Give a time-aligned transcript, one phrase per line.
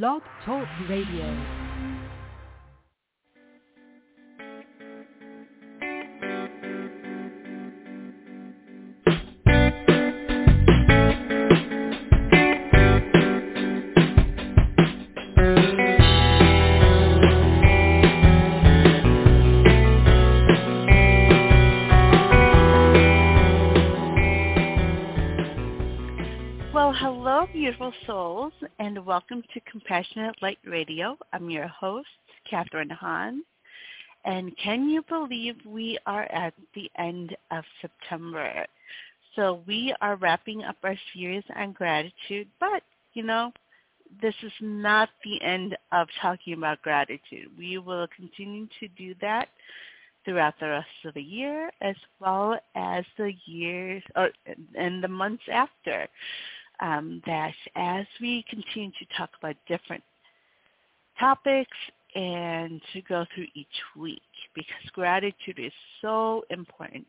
[0.00, 1.26] Blog Talk Radio.
[26.72, 28.54] Well, hello, beautiful souls,
[29.06, 31.18] welcome to Compassionate Light Radio.
[31.32, 32.06] I'm your host,
[32.48, 33.42] Catharine Han.
[34.24, 38.64] And can you believe we are at the end of September?
[39.34, 42.84] So we are wrapping up our series on gratitude, but,
[43.14, 43.52] you know,
[44.20, 47.48] this is not the end of talking about gratitude.
[47.58, 49.48] We will continue to do that
[50.24, 54.30] throughout the rest of the year as well as the years or
[54.76, 56.06] and the months after
[56.82, 60.02] um, that as we continue to talk about different
[61.18, 61.76] topics
[62.14, 63.66] and to go through each
[63.96, 64.20] week
[64.54, 67.06] because gratitude is so important.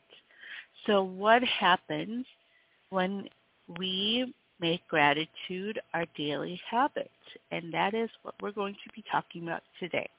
[0.85, 2.25] So what happens
[2.89, 3.27] when
[3.79, 7.11] we make gratitude our daily habit?
[7.51, 10.09] And that is what we're going to be talking about today.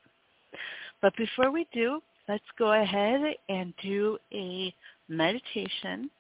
[1.01, 4.75] But before we do, let's go ahead and do a
[5.09, 6.11] meditation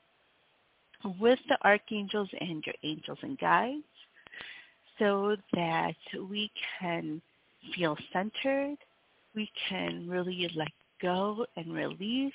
[1.21, 3.83] with the archangels and your angels and guides
[4.99, 5.95] so that
[6.31, 7.21] we can
[7.75, 8.77] feel centered,
[9.35, 10.69] we can really let
[11.03, 12.33] go and release,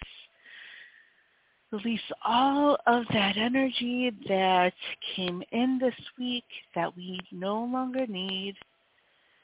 [1.71, 4.73] release all of that energy that
[5.15, 8.55] came in this week that we no longer need,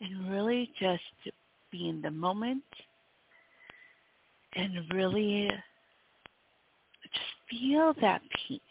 [0.01, 1.01] and really just
[1.71, 2.63] be in the moment
[4.55, 5.49] and really
[7.03, 8.61] just feel that peace.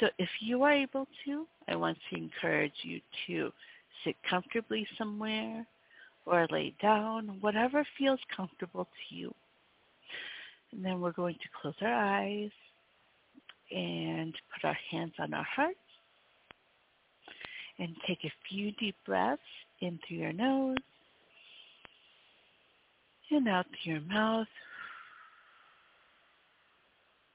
[0.00, 3.52] So if you are able to, I want to encourage you to
[4.04, 5.66] sit comfortably somewhere
[6.26, 9.34] or lay down, whatever feels comfortable to you.
[10.72, 12.50] And then we're going to close our eyes
[13.70, 15.78] and put our hands on our hearts
[17.78, 19.42] and take a few deep breaths
[19.80, 20.76] in through your nose
[23.30, 24.46] and out through your mouth.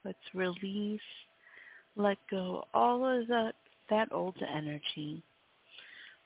[0.04, 1.00] Let's release
[1.98, 3.54] let go all of that
[3.90, 5.22] that old energy.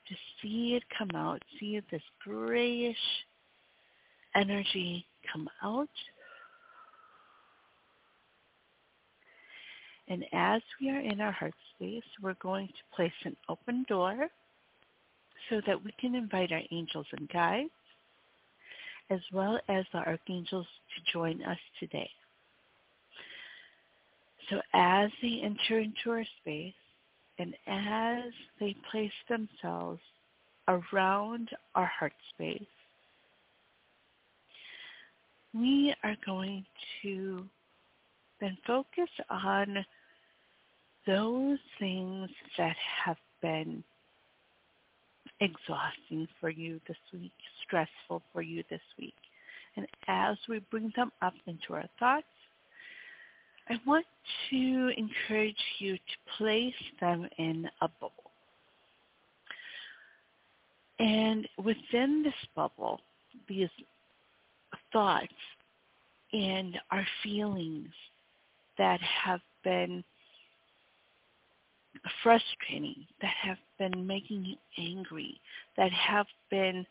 [0.07, 1.41] Just see it come out.
[1.59, 2.95] See this grayish
[4.35, 5.89] energy come out.
[10.09, 14.27] And as we are in our heart space, we're going to place an open door
[15.49, 17.69] so that we can invite our angels and guides
[19.09, 22.09] as well as the archangels to join us today.
[24.49, 26.73] So as they enter into our space
[27.39, 30.01] and as they place themselves
[30.67, 32.61] around our heart space,
[35.53, 36.65] we are going
[37.01, 37.45] to
[38.41, 39.85] then focus on
[41.05, 42.75] those things that
[43.05, 43.83] have been
[45.39, 47.31] exhausting for you this week,
[47.65, 49.13] stressful for you this week.
[49.75, 52.25] And as we bring them up into our thoughts,
[53.69, 54.05] I want
[54.49, 58.31] to encourage you to place them in a bubble.
[60.99, 62.99] And within this bubble,
[63.47, 63.69] these
[64.91, 65.27] thoughts
[66.31, 67.89] and our feelings
[68.77, 70.03] that have been
[72.21, 75.39] frustrating, that have been making you angry,
[75.77, 76.85] that have been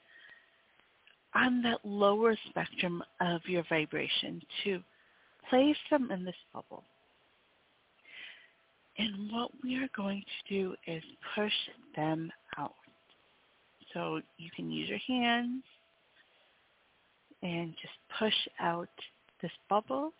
[1.35, 4.81] on that lower spectrum of your vibration to
[5.49, 6.85] place them in this bubble.
[8.99, 11.03] And what we are going to do is
[11.35, 11.53] push
[11.97, 12.75] them out.
[13.95, 15.63] So you can use your hands
[17.43, 18.89] and just push out
[19.41, 20.13] this bubble.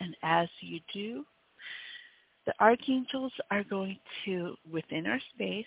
[0.00, 1.24] And as you do,
[2.46, 5.66] the archangels are going to, within our space,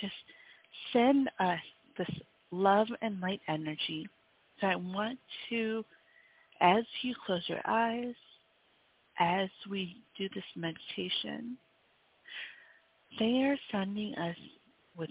[0.00, 0.14] just
[0.92, 1.58] send us
[1.98, 2.08] this
[2.50, 4.06] love and light energy
[4.60, 5.18] so I want
[5.50, 5.84] to,
[6.60, 8.14] as you close your eyes,
[9.18, 11.56] as we do this meditation,
[13.18, 14.36] they are sending us
[14.96, 15.10] with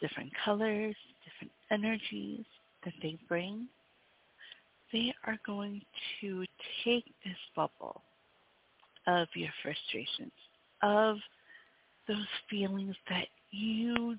[0.00, 0.94] different colors,
[1.24, 2.44] different energies
[2.84, 3.66] that they bring.
[4.92, 5.82] They are going
[6.20, 6.44] to
[6.84, 8.02] take this bubble
[9.06, 10.32] of your frustrations,
[10.82, 11.16] of
[12.06, 14.16] those feelings that you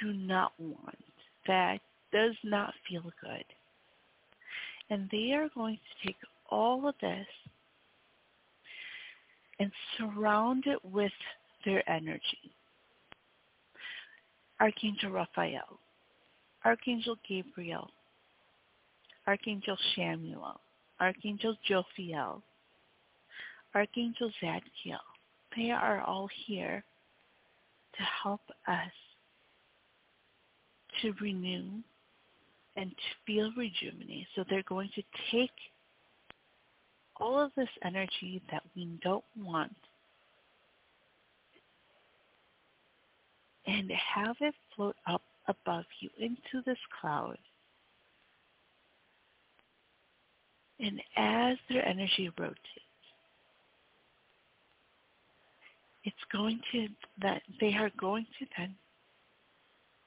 [0.00, 0.96] do not want,
[1.46, 1.80] that
[2.12, 3.44] does not feel good.
[4.90, 6.16] And they are going to take
[6.50, 7.26] all of this
[9.58, 11.12] and surround it with
[11.64, 12.52] their energy.
[14.60, 15.78] Archangel Raphael,
[16.64, 17.90] Archangel Gabriel,
[19.26, 20.56] Archangel Chamuel,
[21.00, 22.40] Archangel Jophiel,
[23.74, 24.98] Archangel Zadkiel.
[25.56, 26.82] They are all here
[27.96, 28.92] to help us
[31.02, 31.82] to renew
[32.76, 32.94] and
[33.26, 34.26] feel rejuvenated.
[34.34, 35.02] So they're going to
[35.32, 35.50] take
[37.18, 39.74] all of this energy that we don't want
[43.66, 47.38] and have it float up above you into this cloud.
[50.78, 52.60] And as their energy rotates,
[56.04, 56.86] it's going to
[57.22, 58.74] that they are going to then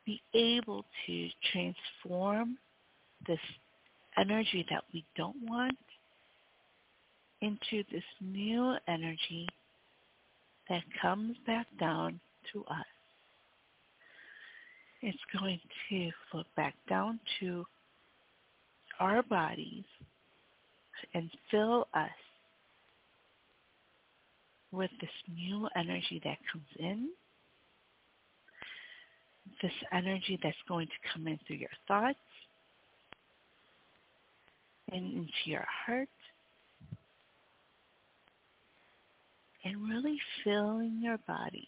[0.10, 2.58] be able to transform
[3.28, 3.40] this
[4.18, 5.78] energy that we don't want
[7.42, 9.48] into this new energy
[10.68, 12.20] that comes back down
[12.52, 12.86] to us.
[15.04, 15.60] It's going
[15.90, 17.64] to flow back down to
[19.00, 19.86] our bodies
[21.14, 22.10] and fill us
[24.72, 27.10] with this new energy that comes in,
[29.62, 32.18] this energy that's going to come in through your thoughts
[34.92, 36.10] and into your heart,
[39.64, 41.68] and really filling your body.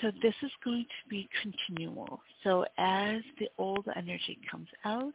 [0.00, 2.20] So this is going to be continual.
[2.44, 5.14] So as the old energy comes out,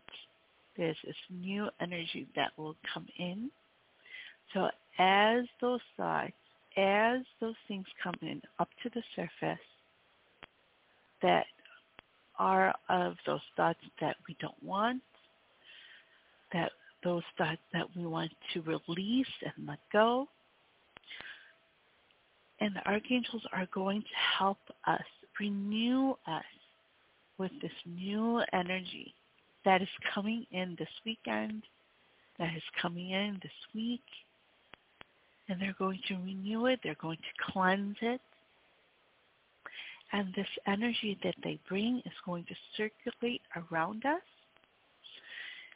[0.76, 3.52] there's this new energy that will come in.
[4.54, 6.34] So as those thoughts,
[6.78, 9.64] as those things come in up to the surface
[11.22, 11.46] that
[12.40, 15.02] are of those thoughts that we don't want,
[16.52, 16.72] that
[17.04, 20.28] those thoughts that we want to release and let go.
[22.60, 25.02] And the archangels are going to help us
[25.40, 26.44] renew us
[27.38, 29.14] with this new energy
[29.66, 31.64] that is coming in this weekend,
[32.40, 34.04] that is coming in this week.
[35.50, 36.80] And they're going to renew it.
[36.84, 38.22] They're going to cleanse it.
[40.12, 44.22] And this energy that they bring is going to circulate around us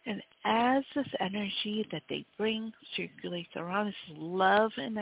[0.07, 4.97] and as this energy that they bring circulates around, this love and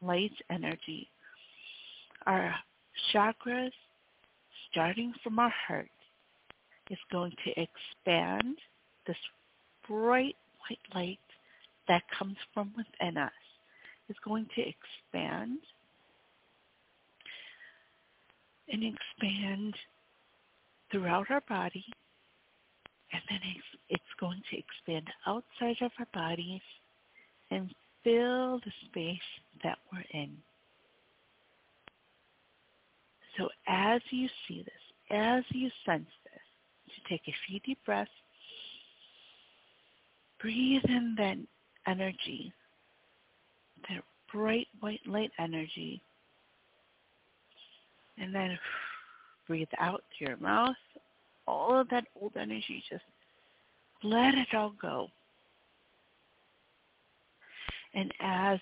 [0.00, 1.06] light energy,
[2.26, 2.54] our
[3.14, 3.72] chakras,
[4.70, 5.90] starting from our heart,
[6.90, 8.56] is going to expand
[9.06, 9.16] this
[9.86, 10.36] bright
[10.68, 11.18] white light
[11.88, 13.32] that comes from within us
[14.12, 15.58] is going to expand
[18.70, 19.74] and expand
[20.90, 21.84] throughout our body
[23.12, 23.40] and then
[23.88, 26.60] it's, going to expand outside of our bodies
[27.50, 27.74] and
[28.04, 29.18] fill the space
[29.64, 30.30] that we're in.
[33.36, 34.74] So as you see this,
[35.10, 38.12] as you sense this, to take a few deep breaths,
[40.40, 41.38] breathe in that
[41.88, 42.52] energy,
[43.88, 44.02] that
[44.32, 46.02] bright white light energy,
[48.18, 48.58] and then
[49.46, 50.76] breathe out through your mouth
[51.46, 53.02] all of that old energy, just
[54.02, 55.08] let it all go.
[57.94, 58.58] And as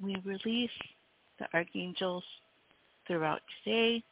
[0.00, 0.70] we release
[1.38, 2.24] the archangels
[3.06, 4.02] throughout today,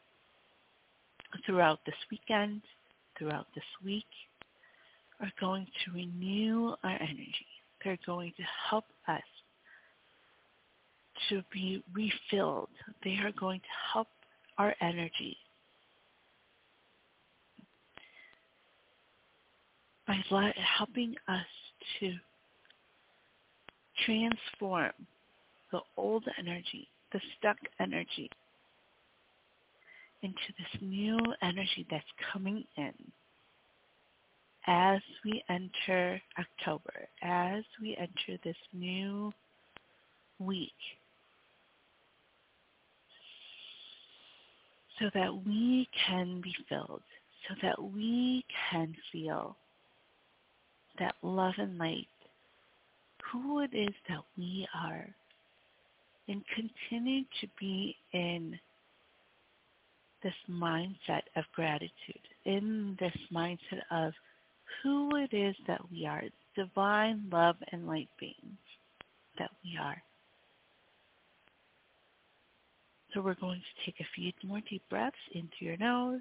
[1.44, 2.62] throughout this weekend,
[3.18, 4.06] throughout this week,
[5.20, 7.46] are going to renew our energy.
[7.84, 8.84] They're going to help
[11.28, 12.68] to be refilled.
[13.04, 14.08] They are going to help
[14.58, 15.36] our energy
[20.06, 21.46] by helping us
[22.00, 22.12] to
[24.04, 24.92] transform
[25.70, 28.28] the old energy, the stuck energy,
[30.22, 32.92] into this new energy that's coming in
[34.66, 39.32] as we enter October, as we enter this new
[40.38, 40.72] week,
[45.00, 47.02] so that we can be filled,
[47.48, 49.56] so that we can feel
[50.98, 52.06] that love and light,
[53.32, 55.08] who it is that we are,
[56.28, 58.58] and continue to be in
[60.22, 61.90] this mindset of gratitude,
[62.44, 64.12] in this mindset of
[64.82, 66.22] who it is that we are,
[66.54, 68.58] divine love and light beings
[69.38, 70.02] that we are.
[73.12, 76.20] So we're going to take a few more deep breaths into your nose,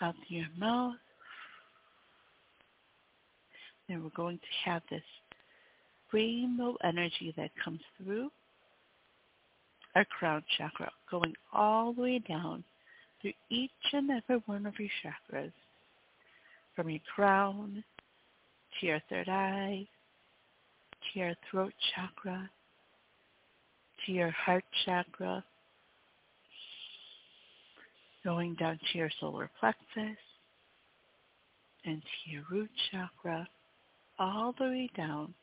[0.00, 0.96] out through your mouth,
[3.88, 5.02] and we're going to have this
[6.12, 8.30] rainbow energy that comes through
[9.94, 12.64] our crown chakra, going all the way down
[13.20, 15.52] through each and every one of your chakras,
[16.74, 17.82] from your crown
[18.80, 19.86] to your third eye,
[21.12, 22.50] to your throat chakra,
[24.04, 25.44] to your heart chakra,
[28.24, 30.18] going down to your solar plexus,
[31.84, 33.48] and to your root chakra,
[34.18, 35.34] all the way down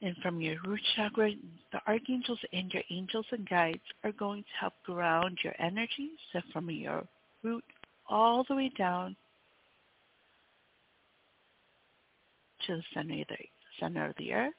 [0.00, 1.32] and from your root chakra,
[1.72, 6.10] the archangels and your angels and guides are going to help ground your energy.
[6.32, 7.04] So from your
[7.42, 7.64] root
[8.08, 9.16] all the way down
[12.66, 13.36] to the center of the,
[13.80, 14.54] center of the earth,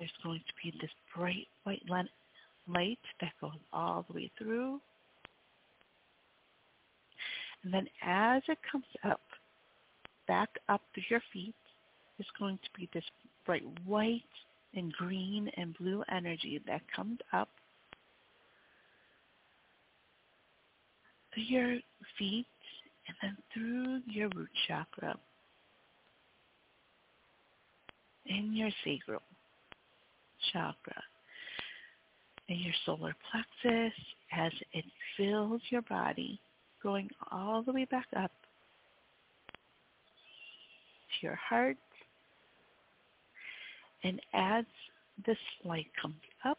[0.00, 1.82] there's going to be this bright white
[2.66, 4.80] light that goes all the way through.
[7.62, 9.20] And then as it comes up,
[10.26, 11.54] back up to your feet,
[12.18, 13.04] is going to be this
[13.44, 14.22] bright white
[14.74, 17.48] and green and blue energy that comes up
[21.34, 21.78] through your
[22.18, 22.46] feet
[23.06, 25.18] and then through your root chakra
[28.26, 29.22] in your sacral
[30.52, 31.02] chakra
[32.48, 33.92] and your solar plexus
[34.32, 34.84] as it
[35.16, 36.40] fills your body
[36.82, 38.32] going all the way back up
[41.12, 41.76] to your heart
[44.02, 44.64] and as
[45.26, 46.58] this light comes up,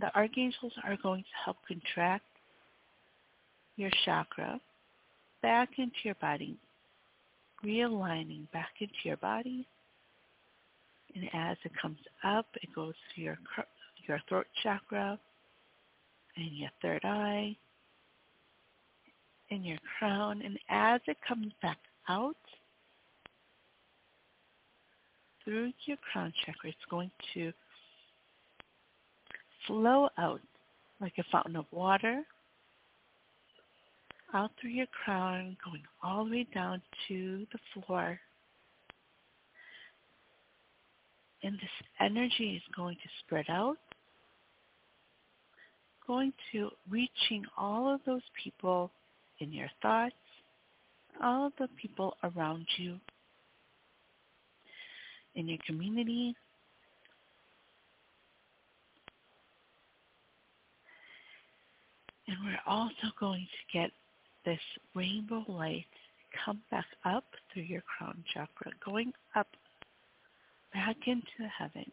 [0.00, 2.24] the archangels are going to help contract
[3.76, 4.60] your chakra
[5.40, 6.58] back into your body,
[7.64, 9.66] realigning back into your body.
[11.14, 13.38] And as it comes up, it goes to your
[14.08, 15.18] your throat chakra
[16.36, 17.56] and your third eye
[19.50, 20.42] and your crown.
[20.42, 21.78] And as it comes back
[22.08, 22.36] out,
[25.44, 26.70] through your crown chakra.
[26.70, 27.52] It's going to
[29.66, 30.40] flow out
[31.00, 32.22] like a fountain of water
[34.34, 38.18] out through your crown, going all the way down to the floor.
[41.42, 41.70] And this
[42.00, 43.78] energy is going to spread out,
[46.06, 48.90] going to reaching all of those people
[49.40, 50.14] in your thoughts,
[51.22, 52.98] all of the people around you
[55.34, 56.34] in your community.
[62.28, 63.90] And we're also going to get
[64.44, 64.60] this
[64.94, 65.86] rainbow light
[66.44, 69.48] come back up through your crown chakra, going up
[70.72, 71.90] back into heaven.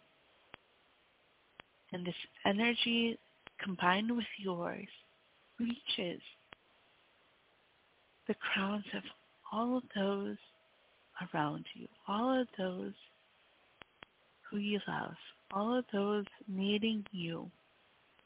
[1.92, 3.18] And this energy
[3.64, 4.88] combined with yours
[5.60, 6.22] reaches
[8.28, 9.04] the crowns of
[9.52, 10.38] all of those
[11.34, 12.94] around you, all of those
[14.50, 15.16] who you love,
[15.52, 17.50] all of those needing you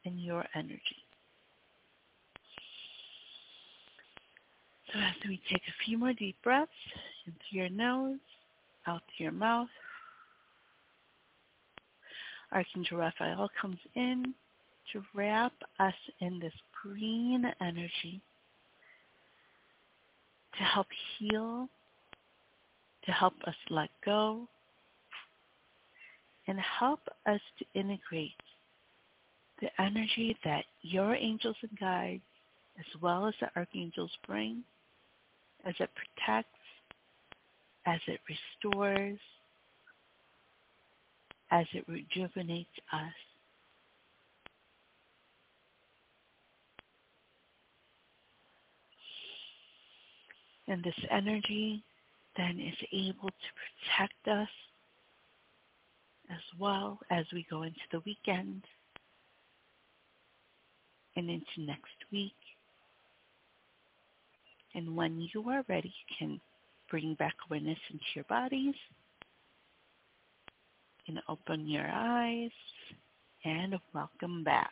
[0.05, 1.03] and your energy.
[4.91, 6.71] So as we take a few more deep breaths
[7.25, 8.19] into your nose,
[8.85, 9.69] out through your mouth,
[12.53, 14.33] Archangel Raphael comes in
[14.91, 18.21] to wrap us in this green energy
[20.57, 21.67] to help heal,
[23.05, 24.47] to help us let go,
[26.47, 28.31] and help us to integrate
[29.61, 32.21] the energy that your angels and guides,
[32.77, 34.63] as well as the archangels bring,
[35.65, 36.49] as it protects,
[37.85, 39.19] as it restores,
[41.53, 43.13] as it rejuvenates us.
[50.67, 51.83] And this energy
[52.35, 54.49] then is able to protect us
[56.31, 58.63] as well as we go into the weekend
[61.15, 62.33] and into next week.
[64.73, 66.41] And when you are ready, you can
[66.89, 68.73] bring back awareness into your bodies
[71.07, 72.51] and open your eyes
[73.45, 74.71] and welcome back.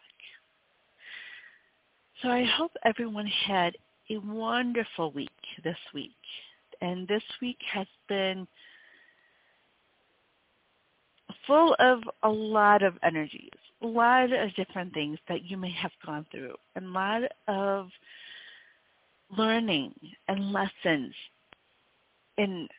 [2.21, 3.75] So I hope everyone had
[4.09, 5.29] a wonderful week
[5.63, 6.11] this week.
[6.81, 8.47] And this week has been
[11.47, 13.49] full of a lot of energies,
[13.81, 17.89] a lot of different things that you may have gone through, and a lot of
[19.37, 19.93] learning
[20.27, 21.13] and lessons
[22.37, 22.69] and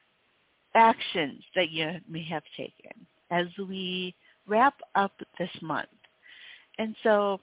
[0.74, 4.14] actions that you may have taken as we
[4.46, 5.88] wrap up this month.
[6.78, 7.40] And so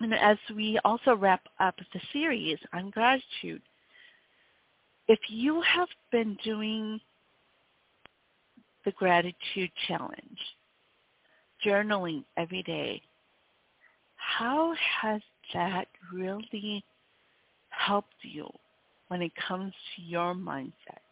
[0.00, 3.62] and as we also wrap up the series on gratitude,
[5.08, 7.00] if you have been doing
[8.84, 10.38] the gratitude challenge,
[11.64, 13.00] journaling every day,
[14.16, 15.22] how has
[15.54, 16.84] that really
[17.70, 18.46] helped you
[19.08, 21.02] when it comes to your mindset,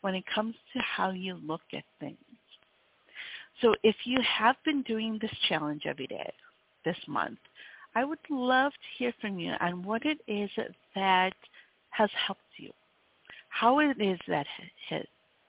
[0.00, 2.16] when it comes to how you look at things?
[3.60, 6.32] So if you have been doing this challenge every day
[6.84, 7.38] this month,
[7.94, 10.50] I would love to hear from you on what it is
[10.94, 11.34] that
[11.90, 12.72] has helped you,
[13.48, 14.46] how it is that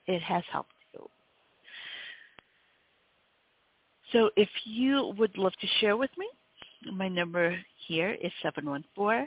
[0.06, 1.10] it has helped you.
[4.12, 6.28] So if you would love to share with me,
[6.92, 7.58] my number
[7.88, 9.26] here is 714-816-4628.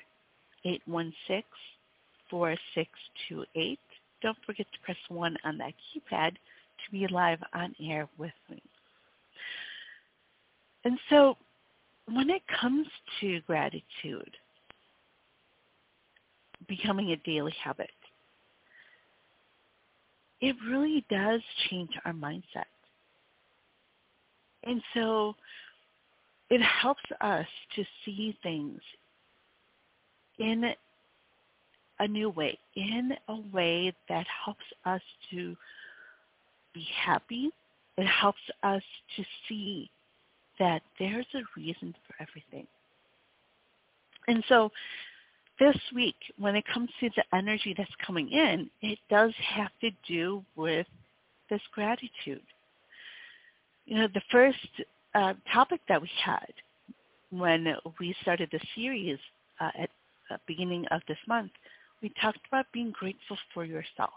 [4.22, 6.38] Don't forget to press 1 on that keypad
[6.86, 8.62] to be live on air with me.
[10.86, 11.38] And so
[12.06, 12.88] when it comes
[13.22, 14.36] to gratitude,
[16.68, 17.90] becoming a daily habit,
[20.42, 22.66] it really does change our mindset.
[24.64, 25.36] And so
[26.50, 27.46] it helps us
[27.76, 28.80] to see things
[30.38, 30.74] in
[32.00, 35.56] a new way, in a way that helps us to
[36.80, 37.50] be happy.
[37.98, 38.82] It helps us
[39.18, 39.90] to see
[40.60, 42.68] that there's a reason for everything.
[44.28, 44.72] And so
[45.60, 49.92] this week, when it comes to the energy that's coming in, it does have to
[50.08, 50.88] do with
[51.50, 52.42] this gratitude.
[53.86, 54.58] You know, the first
[55.16, 56.54] uh, topic that we had
[57.32, 59.18] when we started the series
[59.60, 59.90] uh, at
[60.30, 61.52] the beginning of this month,
[62.02, 64.14] we talked about being grateful for yourself.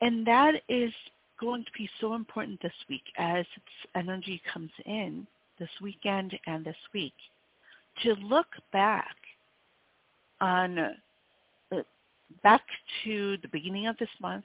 [0.00, 0.92] And that is
[1.40, 3.44] going to be so important this week as
[3.94, 5.26] energy comes in
[5.58, 7.14] this weekend and this week
[8.02, 9.14] to look back
[10.40, 10.92] on uh,
[12.42, 12.62] back
[13.04, 14.44] to the beginning of this month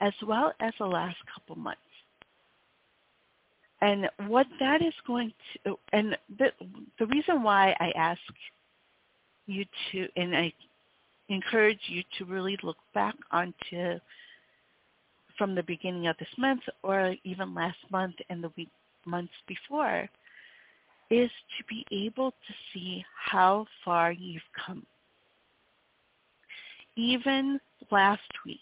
[0.00, 1.80] as well as the last couple months.
[3.82, 5.32] And what that is going
[5.64, 6.52] to, and the,
[6.98, 8.20] the reason why I ask
[9.46, 10.52] you to, and I
[11.28, 13.98] encourage you to really look back onto
[15.40, 18.68] from the beginning of this month or even last month and the week
[19.06, 20.06] months before
[21.10, 24.84] is to be able to see how far you've come.
[26.94, 27.58] Even
[27.90, 28.58] last week,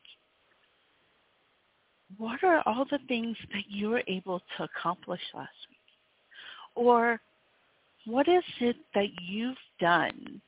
[2.17, 5.79] what are all the things that you were able to accomplish last week?
[6.77, 7.21] Or
[8.07, 10.41] what is it that you've done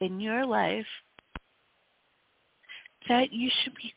[0.00, 0.86] in your life
[3.06, 3.92] that you should be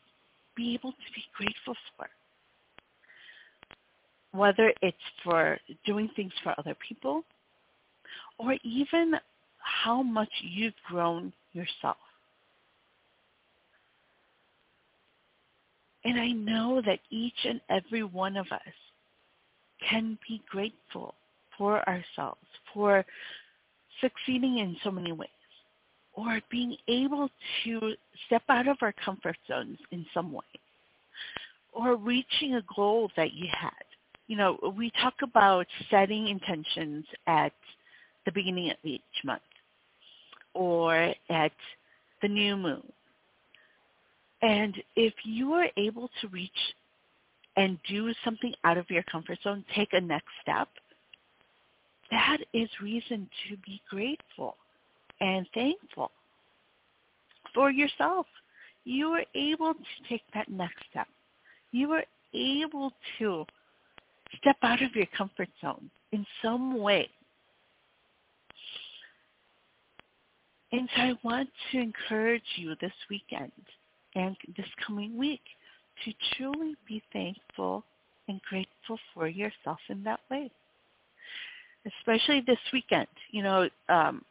[0.56, 2.08] be able to be grateful for.
[4.32, 7.22] Whether it's for doing things for other people
[8.38, 9.14] or even
[9.58, 11.96] how much you've grown yourself.
[16.04, 18.60] And I know that each and every one of us
[19.88, 21.14] can be grateful
[21.56, 22.40] for ourselves,
[22.72, 23.04] for
[24.00, 25.28] succeeding in so many ways
[26.22, 27.28] or being able
[27.64, 27.94] to
[28.26, 30.44] step out of our comfort zones in some way
[31.72, 33.70] or reaching a goal that you had.
[34.28, 37.52] You know, we talk about setting intentions at
[38.24, 39.42] the beginning of each month
[40.54, 41.52] or at
[42.20, 42.82] the new moon.
[44.42, 46.50] And if you are able to reach
[47.56, 50.68] and do something out of your comfort zone, take a next step,
[52.10, 54.56] that is reason to be grateful
[55.22, 56.10] and thankful
[57.54, 58.26] for yourself.
[58.84, 61.06] You were able to take that next step.
[61.70, 62.04] You were
[62.34, 63.46] able to
[64.38, 67.08] step out of your comfort zone in some way.
[70.72, 73.52] And so I want to encourage you this weekend
[74.14, 75.42] and this coming week
[76.04, 77.84] to truly be thankful
[78.28, 80.50] and grateful for yourself in that way.
[82.00, 83.08] Especially this weekend.
[83.30, 84.22] You know, um,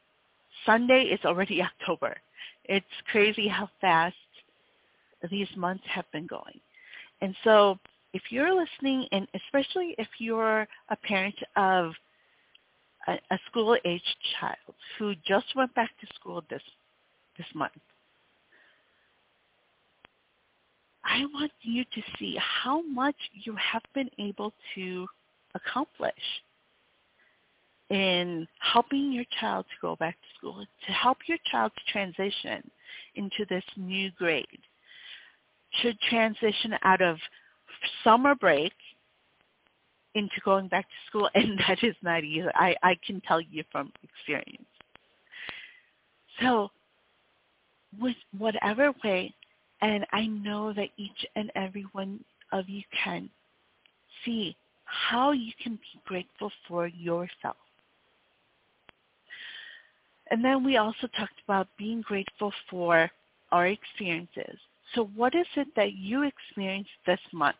[0.65, 2.15] Sunday is already October.
[2.65, 4.15] It's crazy how fast
[5.29, 6.59] these months have been going.
[7.21, 7.77] And so
[8.13, 11.93] if you're listening, and especially if you're a parent of
[13.07, 16.61] a, a school-aged child who just went back to school this
[17.37, 17.71] this month,
[21.03, 25.07] I want you to see how much you have been able to
[25.55, 26.13] accomplish
[27.91, 32.71] in helping your child to go back to school, to help your child to transition
[33.15, 34.47] into this new grade,
[35.81, 37.17] to transition out of
[38.03, 38.71] summer break
[40.15, 42.47] into going back to school, and that is not easy.
[42.55, 44.65] I, I can tell you from experience.
[46.41, 46.71] So
[47.99, 49.35] with whatever way
[49.81, 52.23] And I know that each and every one
[52.53, 53.29] of you can
[54.23, 57.57] see how you can be grateful for yourself.
[60.31, 63.11] And then we also talked about being grateful for
[63.51, 64.57] our experiences.
[64.95, 67.57] So what is it that you experienced this month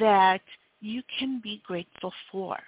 [0.00, 0.42] that
[0.80, 2.58] you can be grateful for?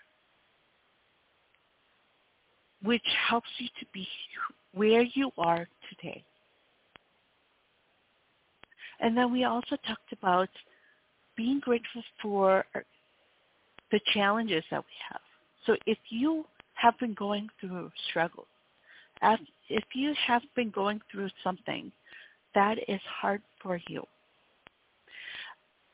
[2.83, 4.07] Which helps you to be
[4.73, 6.23] where you are today.
[9.01, 10.49] And then we also talked about
[11.37, 12.65] being grateful for
[13.91, 15.21] the challenges that we have.
[15.67, 18.47] So if you have been going through struggles,
[19.69, 21.91] if you have been going through something
[22.55, 24.05] that is hard for you,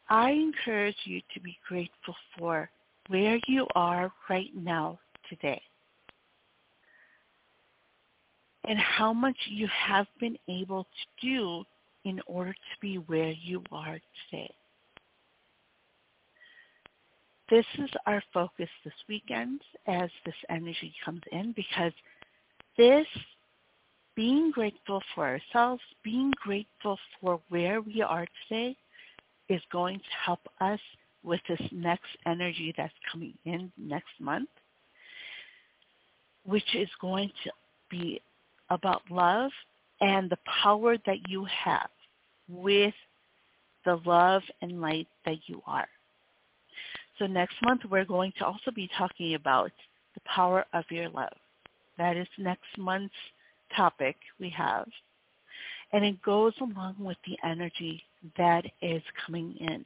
[0.09, 2.69] I encourage you to be grateful for
[3.09, 5.63] where you are right now today
[8.65, 11.65] and how much you have been able to do
[12.05, 13.99] in order to be where you are
[14.31, 14.51] today.
[17.51, 21.93] This is our focus this weekend as this energy comes in because
[22.79, 23.07] this
[24.15, 28.77] being grateful for ourselves, being grateful for where we are today
[29.49, 30.79] is going to help us
[31.25, 34.49] with this next energy that's coming in next month,
[36.45, 37.51] which is going to
[37.91, 38.21] be
[38.71, 39.51] about love
[40.01, 41.91] and the power that you have
[42.49, 42.95] with
[43.85, 45.89] the love and light that you are.
[47.21, 49.71] So next month we're going to also be talking about
[50.15, 51.37] the power of your love.
[51.99, 53.15] That is next month's
[53.77, 54.89] topic we have.
[55.93, 58.03] And it goes along with the energy
[58.39, 59.85] that is coming in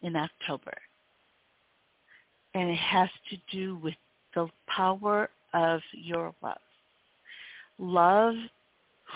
[0.00, 0.72] in October.
[2.54, 3.94] And it has to do with
[4.34, 6.56] the power of your love
[7.78, 8.34] love,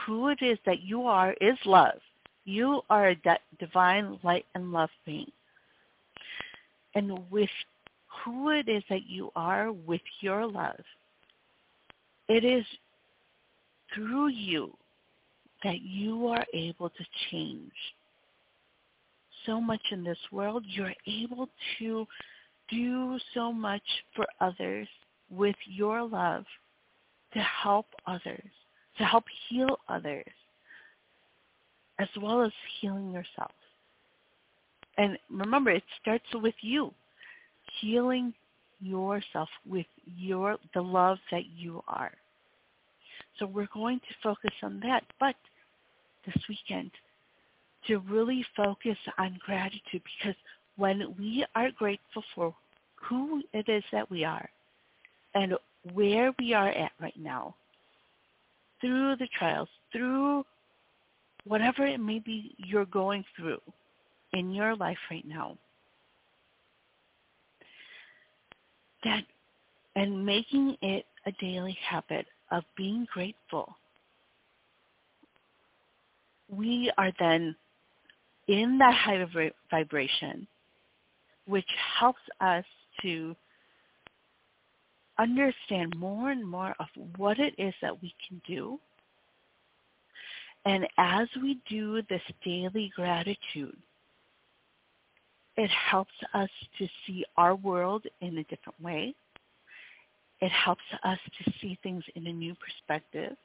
[0.05, 2.01] who it is that you are is love.
[2.45, 3.17] You are a
[3.59, 5.31] divine light and love being.
[6.97, 7.51] And with
[8.25, 10.81] who it is that you are with your love,
[12.27, 12.65] it is
[13.95, 14.73] through you
[15.63, 17.73] that you are able to change
[19.45, 20.65] so much in this world.
[20.67, 22.07] You're able to
[22.71, 23.83] do so much
[24.15, 24.89] for others
[25.31, 26.45] with your love
[27.35, 28.51] to help others,
[28.97, 30.25] to help heal others,
[31.99, 33.53] as well as healing yourself.
[34.99, 36.93] And remember, it starts with you,
[37.81, 38.33] healing
[38.81, 42.13] yourself with your the love that you are.
[43.39, 45.35] So we're going to focus on that, but
[46.25, 46.91] this weekend
[47.87, 50.35] to really focus on gratitude because
[50.77, 52.55] when we are grateful for
[52.97, 54.49] who it is that we are
[55.35, 55.55] and
[55.93, 57.55] where we are at right now,
[58.81, 60.45] through the trials, through
[61.45, 63.61] whatever it may be you're going through
[64.33, 65.57] in your life right now,
[69.05, 69.25] that
[69.95, 73.75] and making it a daily habit of being grateful,
[76.49, 77.57] we are then
[78.49, 79.25] in that high
[79.71, 80.47] vibration,
[81.47, 81.67] which
[81.99, 82.65] helps us
[83.03, 83.35] to
[85.19, 86.87] understand more and more of
[87.17, 88.79] what it is that we can do.
[90.65, 93.77] And as we do this daily gratitude,
[95.57, 99.15] it helps us to see our world in a different way.
[100.41, 103.37] It helps us to see things in a new perspective.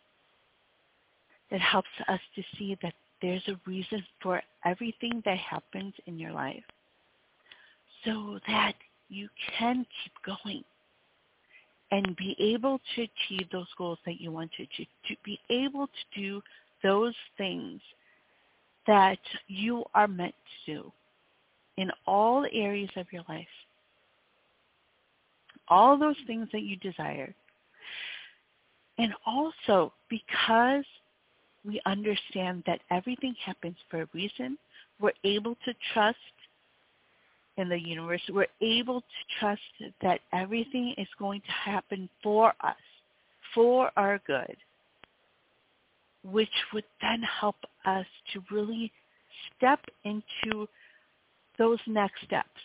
[1.49, 6.31] It helps us to see that there's a reason for everything that happens in your
[6.31, 6.63] life
[8.03, 8.73] so that
[9.09, 10.63] you can keep going
[11.91, 15.87] and be able to achieve those goals that you want to achieve, to be able
[15.87, 16.41] to do
[16.83, 17.79] those things
[18.87, 20.33] that you are meant
[20.65, 20.91] to do
[21.77, 23.47] in all areas of your life.
[25.67, 27.33] All those things that you desire.
[28.97, 30.85] And also because
[31.65, 34.57] we understand that everything happens for a reason,
[34.99, 36.17] we're able to trust
[37.57, 39.61] in the universe, we're able to trust
[40.01, 42.75] that everything is going to happen for us,
[43.53, 44.55] for our good,
[46.23, 48.91] which would then help us to really
[49.57, 50.67] step into
[51.61, 52.59] those next steps,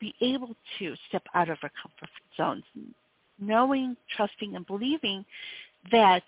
[0.00, 2.64] be able to step out of our comfort zones,
[3.38, 5.22] knowing, trusting, and believing
[5.92, 6.22] that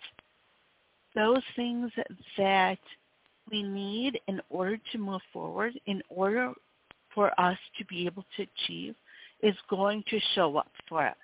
[1.14, 1.90] those things
[2.37, 2.79] that
[3.51, 6.53] we need in order to move forward, in order
[7.14, 8.94] for us to be able to achieve
[9.42, 11.16] is going to show up for us.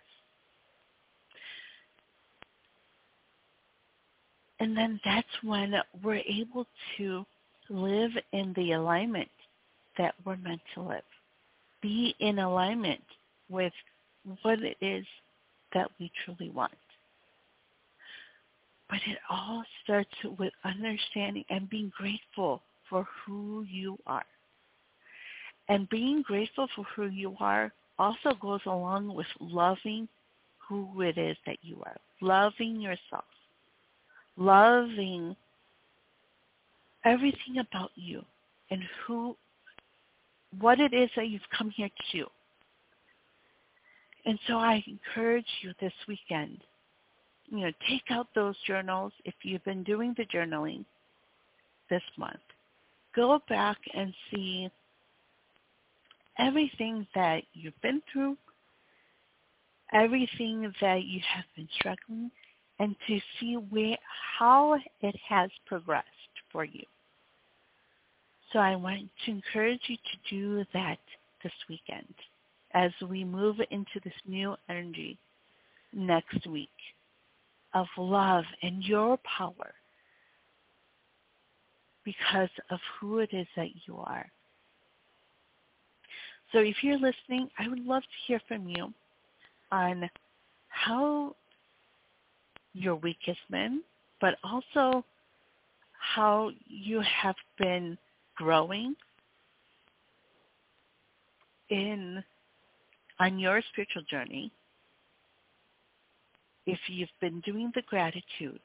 [4.60, 7.26] And then that's when we're able to
[7.68, 9.28] live in the alignment
[9.98, 11.02] that we're meant to live.
[11.82, 13.02] Be in alignment
[13.48, 13.72] with
[14.42, 15.04] what it is
[15.74, 16.72] that we truly want.
[18.88, 24.24] But it all starts with understanding and being grateful for who you are.
[25.68, 30.08] And being grateful for who you are also goes along with loving
[30.68, 33.24] who it is that you are, loving yourself,
[34.36, 35.36] loving
[37.04, 38.22] everything about you
[38.70, 39.36] and who,
[40.60, 42.26] what it is that you've come here to.
[44.26, 46.58] And so I encourage you this weekend,
[47.46, 50.84] you know, take out those journals if you've been doing the journaling
[51.90, 52.40] this month.
[53.14, 54.70] Go back and see
[56.38, 58.36] everything that you've been through,
[59.92, 62.30] everything that you have been struggling,
[62.78, 63.96] and to see where
[64.38, 66.08] how it has progressed
[66.50, 66.82] for you.
[68.54, 70.98] So I want to encourage you to do that
[71.42, 72.14] this weekend
[72.72, 75.18] as we move into this new energy
[75.92, 76.68] next week
[77.74, 79.74] of love and your power
[82.04, 84.30] because of who it is that you are.
[86.52, 88.94] So if you're listening, I would love to hear from you
[89.72, 90.08] on
[90.68, 91.34] how
[92.72, 93.82] your week has been,
[94.20, 95.04] but also
[95.98, 97.98] how you have been
[98.36, 98.94] growing
[101.70, 102.22] in
[103.20, 104.50] on your spiritual journey.
[106.66, 108.60] If you've been doing the gratitude,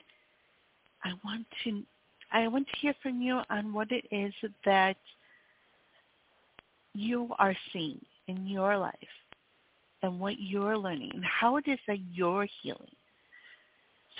[1.04, 1.84] I want to
[2.32, 4.34] I want to hear from you on what it is
[4.66, 4.98] that
[6.94, 8.94] you are seeing in your life
[10.04, 12.92] and what you're learning and how it is that you're healing.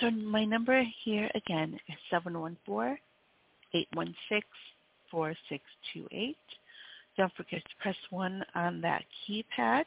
[0.00, 1.96] So my number here again is
[5.12, 6.36] 714-816-4628.
[7.16, 9.84] Don't forget to press 1 on that keypad.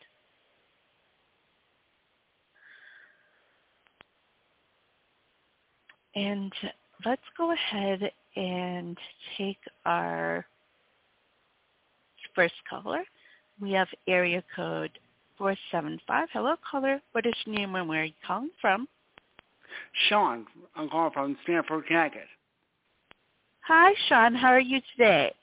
[6.15, 6.53] And
[7.05, 8.97] let's go ahead and
[9.37, 10.45] take our
[12.35, 13.03] first caller.
[13.59, 14.91] We have area code
[15.37, 16.29] 475.
[16.33, 17.01] Hello, caller.
[17.13, 18.87] What is your name and where are you calling from?
[20.07, 20.45] Sean.
[20.75, 22.27] I'm calling from Stamford, Connecticut.
[23.67, 24.35] Hi, Sean.
[24.35, 25.33] How are you today?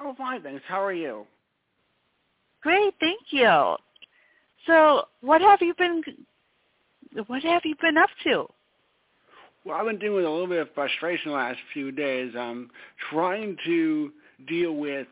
[0.00, 0.62] Oh, fine, thanks.
[0.68, 1.26] How are you?
[2.62, 3.76] Great, thank you.
[4.66, 6.02] So, what have you been
[7.26, 8.46] what have you been up to?
[9.64, 12.34] Well, I've been dealing with a little bit of frustration the last few days.
[12.38, 12.70] I'm
[13.10, 14.12] trying to
[14.46, 15.08] deal with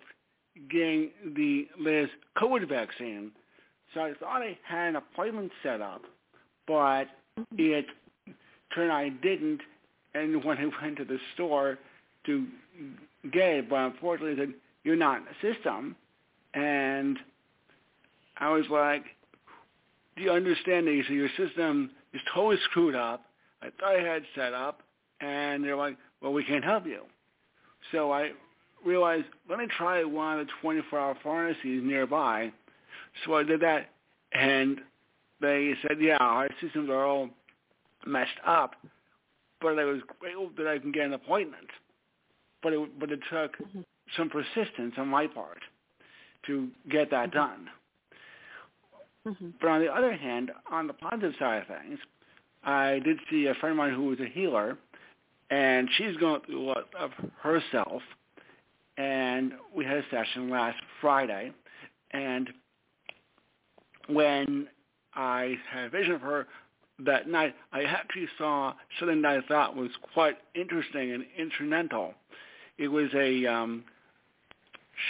[0.70, 3.33] getting the latest COVID vaccine.
[3.94, 6.03] So I thought I had an appointment set up,
[6.66, 7.07] but
[7.38, 7.57] mm-hmm.
[7.59, 7.87] it
[8.74, 9.61] turned out I didn't.
[10.14, 11.79] And when I went to the store
[12.26, 12.46] to
[13.24, 15.96] it, but unfortunately they said, you're not in the system.
[16.54, 17.18] And
[18.38, 19.04] I was like,
[20.16, 23.24] do you understand that your system is totally screwed up?
[23.62, 24.82] I thought I had set up.
[25.20, 27.02] And they're like, well, we can't help you.
[27.92, 28.32] So I
[28.84, 32.52] realized, let me try one of the 24-hour pharmacies nearby.
[33.24, 33.90] So I did that,
[34.32, 34.80] and
[35.40, 37.30] they said, yeah, our systems are all
[38.06, 38.74] messed up,
[39.60, 41.68] but I was grateful that I can get an appointment.
[42.64, 43.83] But it, but it took mm-hmm.
[44.16, 45.61] some persistence on my part
[46.46, 47.38] to get that mm-hmm.
[47.38, 47.68] done.
[49.29, 49.48] Mm-hmm.
[49.61, 52.00] But on the other hand, on the positive side of things,
[52.64, 54.77] I did see a friend of mine who was a healer,
[55.50, 58.03] and she's going through a lot of herself–
[58.96, 61.53] and we had a session last Friday,
[62.12, 62.50] and
[64.09, 64.68] when
[65.14, 66.46] I had a vision of her
[67.00, 72.14] that night, I actually saw something that I thought was quite interesting and incidental.
[72.78, 73.84] It was a, um,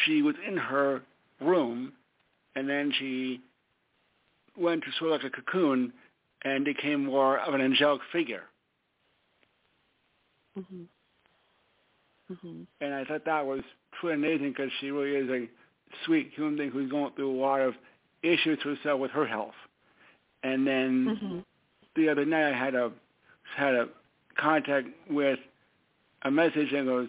[0.05, 1.03] she was in her
[1.41, 1.93] room,
[2.57, 3.41] and then she
[4.57, 5.93] went to sort of like a cocoon
[6.45, 8.45] and became more of an angelic figure.
[10.59, 10.83] Mm-hmm.
[12.33, 12.63] Mm-hmm.
[12.81, 13.61] And I thought that was
[14.01, 15.49] truly amazing because she really is a
[16.05, 17.75] sweet human being who's going through a lot of
[18.23, 19.55] issues herself with her health.
[20.43, 21.39] And then mm-hmm.
[21.97, 22.93] the other night I had a
[23.57, 23.89] had a
[24.39, 25.39] contact with
[26.23, 27.09] a message that goes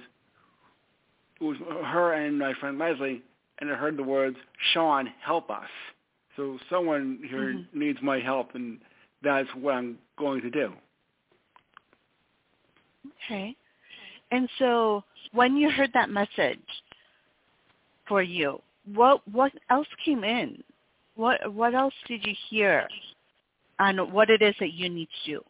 [1.40, 3.22] it was her and my friend Leslie
[3.60, 4.38] and I heard the words,
[4.74, 5.70] Sean, help us.
[6.36, 7.80] So someone here mm-hmm.
[7.80, 8.80] needs my help and
[9.24, 10.74] that's what I'm going to do.
[13.26, 13.56] Okay.
[14.32, 16.60] And so when you heard that message
[18.08, 18.62] for you,
[18.94, 20.64] what what else came in?
[21.16, 22.88] What what else did you hear
[23.80, 25.42] on what it is that you need to do?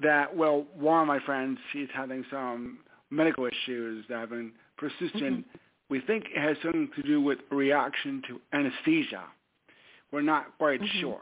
[0.00, 2.78] That well, one of my friends, she's having some
[3.10, 5.40] medical issues that have been persistent.
[5.40, 5.58] Mm-hmm.
[5.90, 9.24] We think it has something to do with reaction to anesthesia.
[10.10, 11.00] We're not quite mm-hmm.
[11.00, 11.20] sure.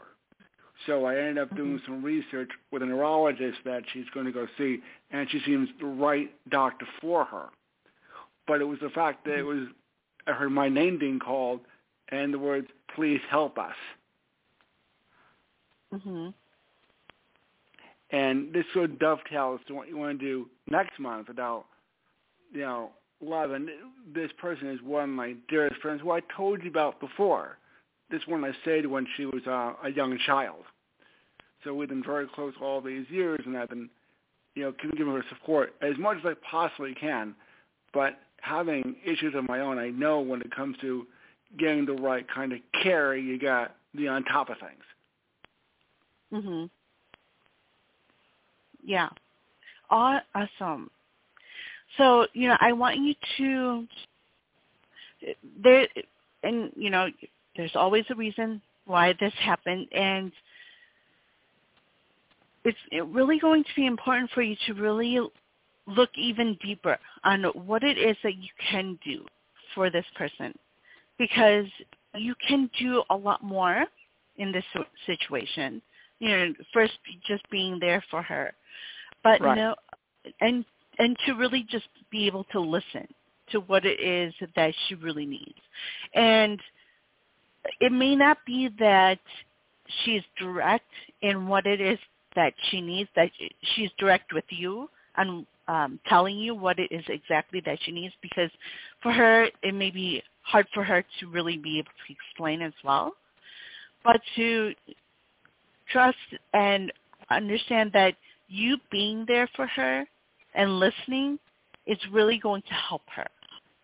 [0.87, 1.85] So I ended up doing mm-hmm.
[1.85, 4.79] some research with a neurologist that she's going to go see,
[5.11, 7.45] and she seems the right doctor for her.
[8.47, 9.59] But it was the fact that it Mm-hmm.
[9.59, 9.67] was
[10.27, 11.59] I heard my name being called
[12.09, 13.75] and the words, please help us.
[15.91, 16.29] hmm
[18.11, 21.65] And this sort of dovetails to what you want to do next month about,
[22.53, 23.51] you know, love.
[23.51, 23.69] And
[24.13, 27.57] this person is one of my dearest friends who I told you about before.
[28.09, 30.63] This one I stayed when she was uh, a young child.
[31.63, 33.89] So we've been very close all these years, and I've been,
[34.55, 37.33] you know, giving her support as much as I possibly can.
[37.93, 41.07] But having issues of my own, I know when it comes to
[41.57, 44.83] getting the right kind of care, you got to be on top of things.
[46.33, 46.69] Mhm.
[48.83, 49.09] Yeah.
[49.89, 50.89] Awesome.
[51.97, 53.87] So, you know, I want you to
[55.63, 55.87] there
[56.43, 57.07] and you know,
[57.55, 60.31] there's always a reason why this happened and
[62.65, 62.77] it's
[63.07, 65.19] really going to be important for you to really
[65.85, 69.25] look even deeper on what it is that you can do
[69.75, 70.53] for this person
[71.17, 71.65] because
[72.15, 73.85] you can do a lot more
[74.37, 74.63] in this
[75.05, 75.81] situation.
[76.19, 76.93] You know, first
[77.27, 78.53] just being there for her,
[79.23, 79.49] but right.
[79.49, 79.75] you know,
[80.39, 80.63] and
[80.99, 83.07] and to really just be able to listen
[83.51, 85.59] to what it is that she really needs,
[86.13, 86.59] and
[87.79, 89.19] it may not be that
[90.03, 90.89] she's direct
[91.21, 91.99] in what it is
[92.35, 93.29] that she needs, that
[93.75, 98.13] she's direct with you on um, telling you what it is exactly that she needs,
[98.21, 98.49] because
[99.01, 102.73] for her it may be hard for her to really be able to explain as
[102.83, 103.13] well,
[104.03, 104.73] but to
[105.91, 106.17] trust
[106.53, 106.91] and
[107.29, 108.15] understand that
[108.47, 110.05] you being there for her
[110.55, 111.39] and listening
[111.85, 113.27] is really going to help her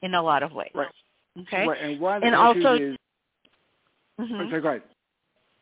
[0.01, 0.71] in a lot of ways.
[0.73, 0.87] Right.
[1.41, 1.67] Okay.
[1.67, 1.81] Right.
[1.81, 2.97] And one and also, is,
[4.19, 4.47] mhm.
[4.47, 4.81] okay, go ahead.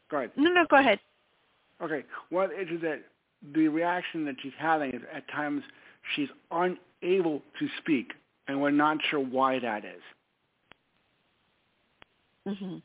[0.10, 0.32] Go ahead.
[0.38, 1.00] no, no, go ahead.
[1.82, 2.04] Okay.
[2.30, 3.02] One the that
[3.54, 5.63] the reaction that she's having is at times
[6.15, 8.13] she's unable to speak,
[8.48, 10.02] and we're not sure why that is.
[12.48, 12.82] Mhm.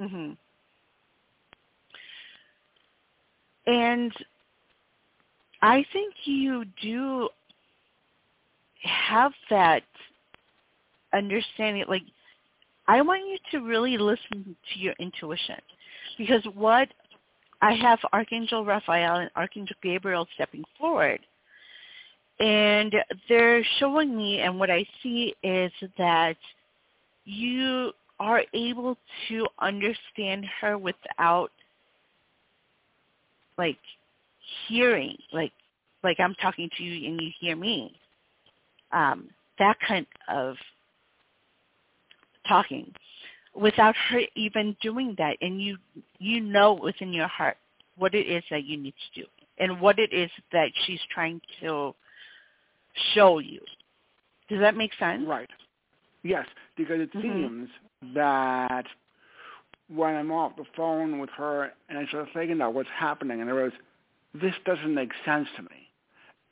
[0.00, 0.36] Mhm.
[3.66, 4.12] And
[5.62, 7.28] I think you do
[8.82, 9.84] have that
[11.14, 11.84] understanding.
[11.88, 12.02] Like,
[12.88, 15.56] I want you to really listen to your intuition
[16.18, 16.88] because what
[17.62, 21.20] I have Archangel Raphael and Archangel Gabriel stepping forward,
[22.40, 22.92] and
[23.28, 26.36] they're showing me, and what I see is that
[27.24, 28.98] you are able
[29.28, 31.52] to understand her without
[33.58, 33.78] like
[34.68, 35.52] hearing like
[36.02, 37.94] like I'm talking to you and you hear me.
[38.92, 40.56] Um, that kind of
[42.48, 42.92] talking
[43.54, 45.76] without her even doing that and you
[46.18, 47.56] you know within your heart
[47.96, 49.26] what it is that you need to do
[49.58, 51.94] and what it is that she's trying to
[53.14, 53.60] show you.
[54.48, 55.24] Does that make sense?
[55.26, 55.48] Right.
[56.22, 57.22] Yes, because it Mhm.
[57.22, 57.70] seems
[58.14, 58.86] that
[59.88, 63.50] when I'm off the phone with her and I start thinking about what's happening, and
[63.50, 63.78] I realize
[64.34, 65.88] this doesn't make sense to me.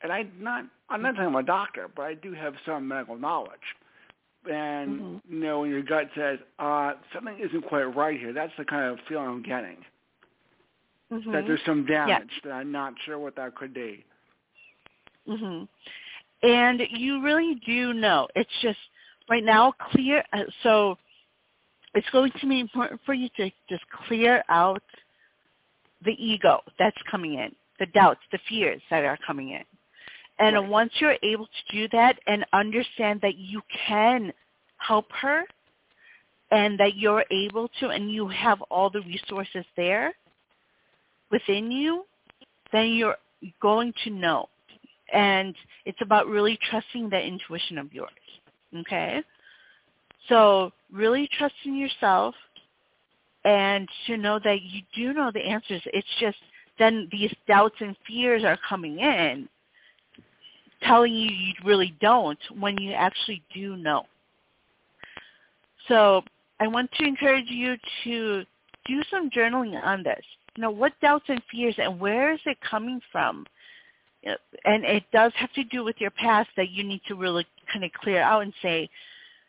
[0.01, 3.17] And I not I'm not saying I'm a doctor, but I do have some medical
[3.17, 3.75] knowledge.
[4.49, 5.21] And Mhm.
[5.29, 8.85] you know, when your gut says uh, something isn't quite right here, that's the kind
[8.91, 9.85] of feeling I'm getting.
[11.11, 11.31] Mhm.
[11.31, 14.03] That there's some damage that I'm not sure what that could be.
[15.27, 15.67] Mhm.
[16.43, 18.27] And you really do know.
[18.35, 18.79] It's just
[19.29, 20.23] right now clear.
[20.33, 20.97] Uh, so
[21.93, 24.83] it's going to be important for you to just clear out
[26.03, 29.63] the ego that's coming in, the doubts, the fears that are coming in.
[30.37, 30.69] And Right.
[30.69, 34.31] once you're able to do that and understand that you can
[34.77, 35.45] help her
[36.51, 40.13] and that you're able to and you have all the resources there
[41.31, 42.05] within you,
[42.71, 43.17] then you're
[43.59, 44.47] going to know.
[45.11, 45.55] And
[45.85, 48.11] it's about really trusting that intuition of yours.
[48.75, 49.23] Okay?
[50.29, 52.35] So really trusting yourself
[53.43, 55.81] and to know that you do know the answers.
[55.87, 56.37] It's just
[56.81, 59.47] then these doubts and fears are coming in
[60.83, 64.03] telling you you really don't when you actually do know.
[65.87, 66.23] So
[66.59, 68.43] I want to encourage you to
[68.85, 70.23] do some journaling on this.
[70.55, 73.45] You know, what doubts and fears and where is it coming from?
[74.23, 77.85] And it does have to do with your past that you need to really kind
[77.85, 78.89] of clear out and say,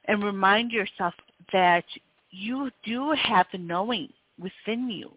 [0.07, 1.15] and remind yourself
[1.53, 1.85] that
[2.31, 4.09] you do have the knowing
[4.39, 5.11] within you.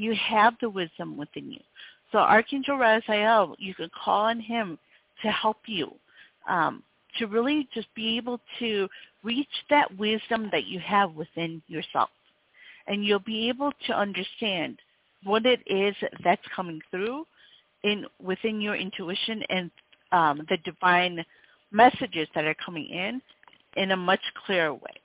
[0.00, 1.60] You have the wisdom within you.
[2.10, 4.78] So Archangel Raphael, you can call on him
[5.20, 5.92] to help you
[6.48, 6.82] um,
[7.18, 8.88] to really just be able to
[9.22, 12.08] reach that wisdom that you have within yourself.
[12.86, 14.78] And you'll be able to understand
[15.24, 15.94] what it is
[16.24, 17.26] that's coming through
[17.84, 19.70] in within your intuition and
[20.12, 21.22] um, the divine
[21.72, 23.20] messages that are coming in
[23.76, 24.96] in a much clearer way.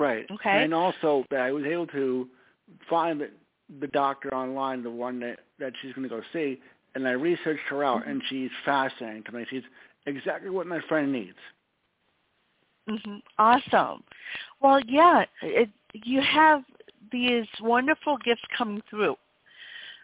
[0.00, 0.26] Right.
[0.32, 0.64] Okay.
[0.64, 2.28] And also that I was able to
[2.90, 3.22] find
[3.80, 6.60] the, doctor online, the one that, that she's going to go see,
[6.94, 8.10] and I researched her out, mm-hmm.
[8.10, 9.46] and she's fascinating to me.
[9.50, 9.62] She's
[10.06, 11.36] exactly what my friend needs.
[12.88, 13.16] Mm-hmm.
[13.38, 14.02] Awesome.
[14.60, 16.62] Well, yeah, it, you have
[17.10, 19.16] these wonderful gifts coming through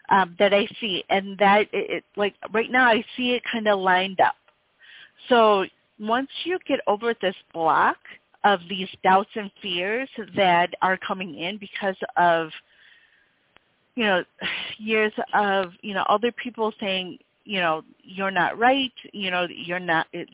[0.09, 3.67] um, that I see, and that it, it like right now I see it kind
[3.67, 4.35] of lined up.
[5.29, 5.65] So
[5.99, 7.97] once you get over this block
[8.43, 12.49] of these doubts and fears that are coming in because of
[13.95, 14.23] you know
[14.77, 19.79] years of you know other people saying you know you're not right you know you're
[19.79, 20.29] not it,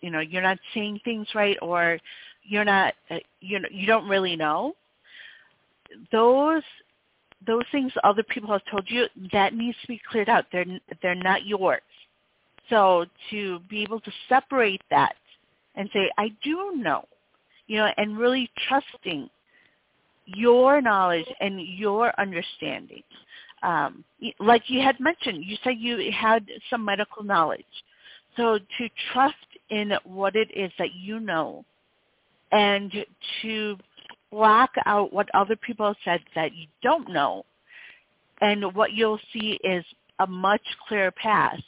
[0.00, 1.98] you know you're not saying things right or
[2.44, 4.74] you're not uh, you know you don't really know.
[6.12, 6.62] Those
[7.46, 10.46] those things other people have told you that needs to be cleared out.
[10.52, 10.66] They're
[11.02, 11.82] they're not yours.
[12.70, 15.14] So to be able to separate that
[15.76, 17.04] and say i do know
[17.66, 19.28] you know and really trusting
[20.26, 23.02] your knowledge and your understanding
[23.62, 24.04] um,
[24.40, 27.64] like you had mentioned you said you had some medical knowledge
[28.36, 29.34] so to trust
[29.70, 31.64] in what it is that you know
[32.52, 32.92] and
[33.42, 33.76] to
[34.30, 37.44] block out what other people said that you don't know.
[38.40, 39.84] And what you'll see is
[40.18, 41.60] a much clearer path.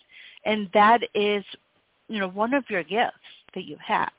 [0.45, 1.45] And that is,
[2.09, 3.17] you know, one of your gifts
[3.55, 4.11] that you have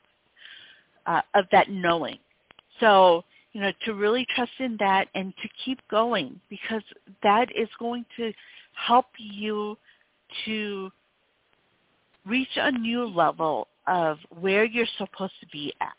[1.06, 2.18] uh, of that knowing.
[2.80, 6.82] So, you know, to really trust in that and to keep going because
[7.22, 8.32] that is going to
[8.74, 9.76] help you
[10.44, 10.90] to
[12.24, 15.94] reach a new level of where you're supposed to be at.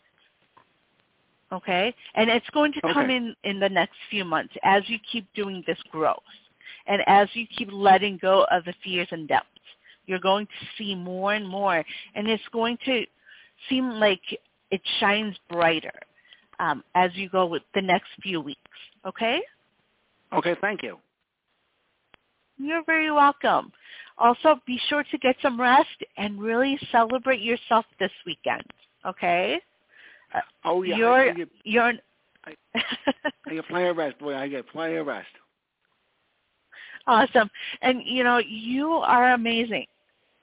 [1.51, 1.93] Okay?
[2.15, 3.17] And it's going to come okay.
[3.17, 6.19] in in the next few months as you keep doing this growth
[6.87, 9.47] and as you keep letting go of the fears and doubts.
[10.05, 11.83] You're going to see more and more
[12.15, 13.05] and it's going to
[13.67, 14.21] seem like
[14.71, 15.91] it shines brighter
[16.62, 18.62] um, as you go with the next few weeks.
[19.05, 19.41] Okay?
[20.32, 20.97] Okay, thank you.
[22.57, 23.72] You're very welcome.
[24.18, 28.64] Also, be sure to get some rest and really celebrate yourself this weekend.
[29.05, 29.59] Okay?
[30.34, 31.93] Uh, oh yeah, you're I, get, you're.
[32.45, 32.55] I,
[33.47, 34.36] I get plenty of rest, boy.
[34.36, 35.28] I get plenty of rest.
[37.07, 37.49] Awesome,
[37.82, 39.88] and you know you are amazing.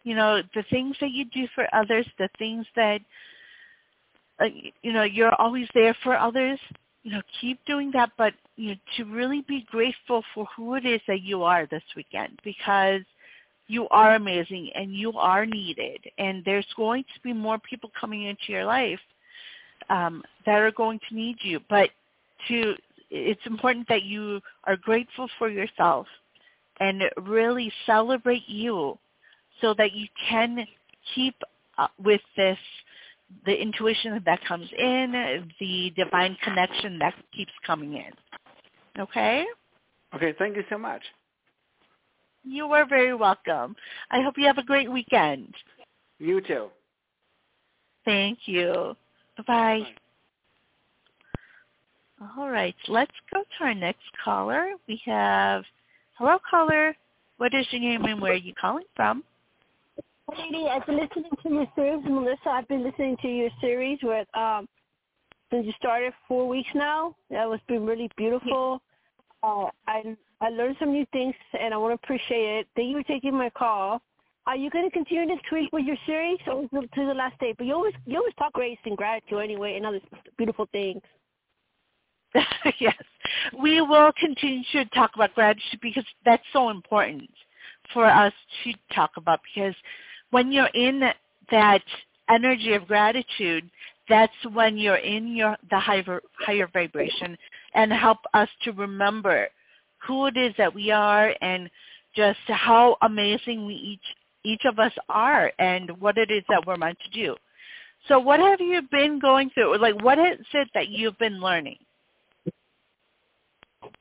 [0.02, 3.00] You know the things that you do for others, the things that
[4.40, 4.46] uh,
[4.82, 6.58] you know you're always there for others
[7.08, 10.84] you know, keep doing that, but you know, to really be grateful for who it
[10.84, 13.00] is that you are this weekend because
[13.66, 18.24] you are amazing and you are needed and there's going to be more people coming
[18.24, 19.00] into your life
[19.88, 21.60] um, that are going to need you.
[21.70, 21.88] But
[22.48, 22.74] to
[23.10, 26.06] it's important that you are grateful for yourself
[26.78, 28.98] and really celebrate you
[29.62, 30.66] so that you can
[31.14, 31.34] keep
[32.04, 32.58] with this
[33.44, 38.12] the intuition that comes in, the divine connection that keeps coming in.
[38.98, 39.44] Okay?
[40.14, 41.02] Okay, thank you so much.
[42.44, 43.76] You are very welcome.
[44.10, 45.54] I hope you have a great weekend.
[46.18, 46.68] You too.
[48.04, 48.96] Thank you.
[49.36, 49.80] Bye-bye.
[49.80, 49.94] Bye.
[52.36, 54.70] All right, let's go to our next caller.
[54.88, 55.62] We have,
[56.14, 56.96] hello caller,
[57.36, 59.22] what is your name and where are you calling from?
[60.36, 62.48] Lady, I've been listening to your series, Melissa.
[62.50, 64.68] I've been listening to your series with um
[65.50, 67.14] since you started four weeks now.
[67.30, 68.82] That was been really beautiful.
[69.42, 72.66] Uh, I I learned some new things, and I want to appreciate it.
[72.76, 74.02] Thank you for taking my call.
[74.46, 77.54] Are you going to continue this week with your series or to the last day?
[77.56, 80.00] But you always you always talk grace and gratitude anyway, and other
[80.36, 81.02] beautiful things.
[82.80, 82.94] yes,
[83.58, 87.30] we will continue to talk about gratitude because that's so important
[87.94, 88.32] for us
[88.64, 89.74] to talk about because
[90.30, 91.02] when you're in
[91.50, 91.82] that
[92.28, 93.70] energy of gratitude,
[94.08, 97.36] that's when you're in your the higher higher vibration
[97.74, 99.48] and help us to remember
[100.06, 101.68] who it is that we are and
[102.16, 106.76] just how amazing we each each of us are and what it is that we're
[106.76, 107.36] meant to do.
[108.06, 109.76] So what have you been going through?
[109.78, 111.76] Like what is it that you've been learning?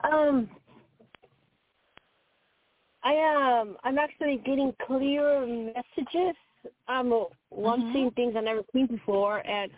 [0.09, 0.49] Um
[3.07, 6.35] I um I'm actually getting clearer messages.
[6.87, 7.93] I'm one mm-hmm.
[7.93, 9.71] seeing things I never seen before, and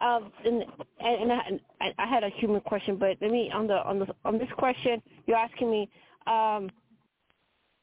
[0.00, 0.62] um and
[1.00, 4.38] and I, I had a human question, but let me on the on the on
[4.38, 5.90] this question you're asking me.
[6.26, 6.70] Um,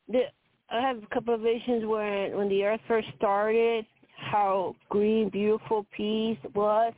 [0.07, 0.21] the
[0.69, 5.85] I have a couple of visions when when the Earth first started, how green, beautiful
[5.95, 6.93] peace was,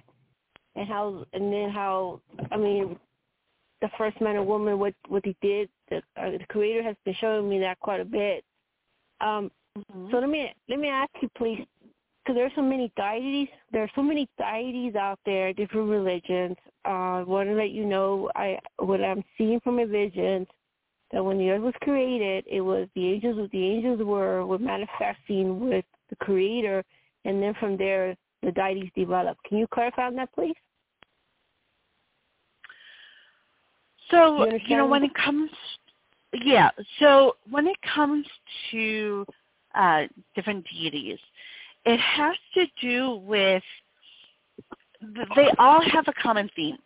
[0.76, 2.22] and how and then how
[2.52, 3.00] I mean,
[3.82, 5.68] the first man and woman what what he did.
[5.92, 8.44] The, uh, the creator has been showing me that quite a bit.
[9.20, 10.10] Um, mm-hmm.
[10.10, 11.64] So let me let me ask you, please,
[12.24, 13.50] because there are so many deities.
[13.72, 16.56] There are so many deities out there, different religions.
[16.86, 20.48] Uh, I want to let you know I what I'm seeing from my visions
[21.12, 23.50] that when the earth was created, it was the angels.
[23.52, 26.84] The angels were were manifesting with the creator,
[27.26, 29.44] and then from there the deities developed.
[29.44, 30.56] Can you clarify on that, please?
[34.12, 35.50] So you, you know when it comes,
[36.34, 36.70] yeah.
[37.00, 38.26] So when it comes
[38.72, 39.26] to
[39.76, 40.04] uh,
[40.36, 41.20] different deities,
[41.86, 43.64] it has to do with
[45.36, 46.78] they all have a common theme.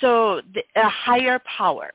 [0.00, 1.92] So the, a higher power.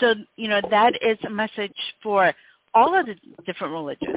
[0.00, 2.34] So you know that is a message for
[2.74, 3.14] all of the
[3.46, 4.16] different religions.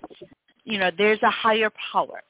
[0.64, 2.22] You know, there's a higher power,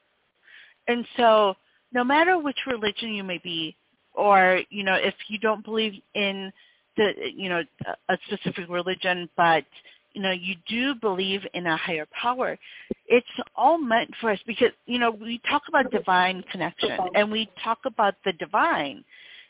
[0.86, 1.54] and so
[1.92, 3.74] no matter which religion you may be,
[4.12, 6.52] or you know if you don't believe in
[6.96, 7.62] the you know
[8.08, 9.64] a specific religion but
[10.12, 12.58] you know you do believe in a higher power.
[13.06, 13.26] It's
[13.56, 17.78] all meant for us because you know we talk about divine connection and we talk
[17.84, 19.04] about the divine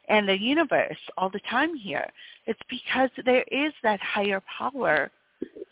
[0.09, 2.09] and the universe all the time here.
[2.47, 5.11] It's because there is that higher power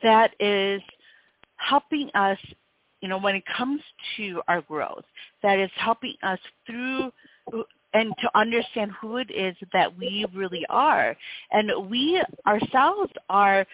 [0.03, 0.83] that is
[1.57, 2.39] helping us
[3.01, 3.81] you know when it comes
[4.16, 5.05] to our growth
[5.43, 7.11] that is helping us through
[7.93, 11.16] and to understand who it is that we really are.
[11.51, 13.66] And we ourselves are,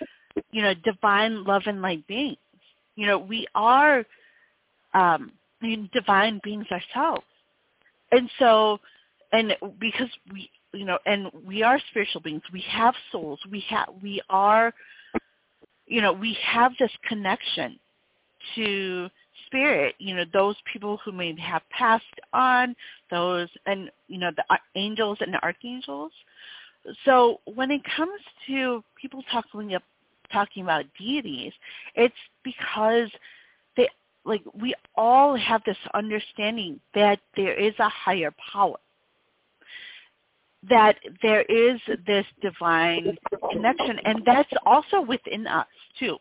[0.50, 2.38] you know, divine love and light beings.
[2.96, 4.04] You know, we are
[4.94, 5.32] um,
[5.92, 7.24] divine beings ourselves.
[8.12, 8.78] And so,
[9.32, 13.88] and because we, you know, and we are spiritual beings, we have souls, we have,
[14.02, 14.72] we are,
[15.86, 17.78] you know, we have this connection
[18.54, 19.08] to
[19.46, 22.74] spirit, you know, those people who may have passed on,
[23.10, 26.12] those and you know the angels and the archangels.
[27.04, 29.82] So when it comes to people talking up,
[30.32, 31.52] talking about deities,
[31.94, 33.10] it's because
[33.76, 33.88] they
[34.24, 38.76] like we all have this understanding that there is a higher power
[40.68, 43.16] that there is this divine
[43.50, 45.66] connection and that's also within us
[45.98, 46.16] too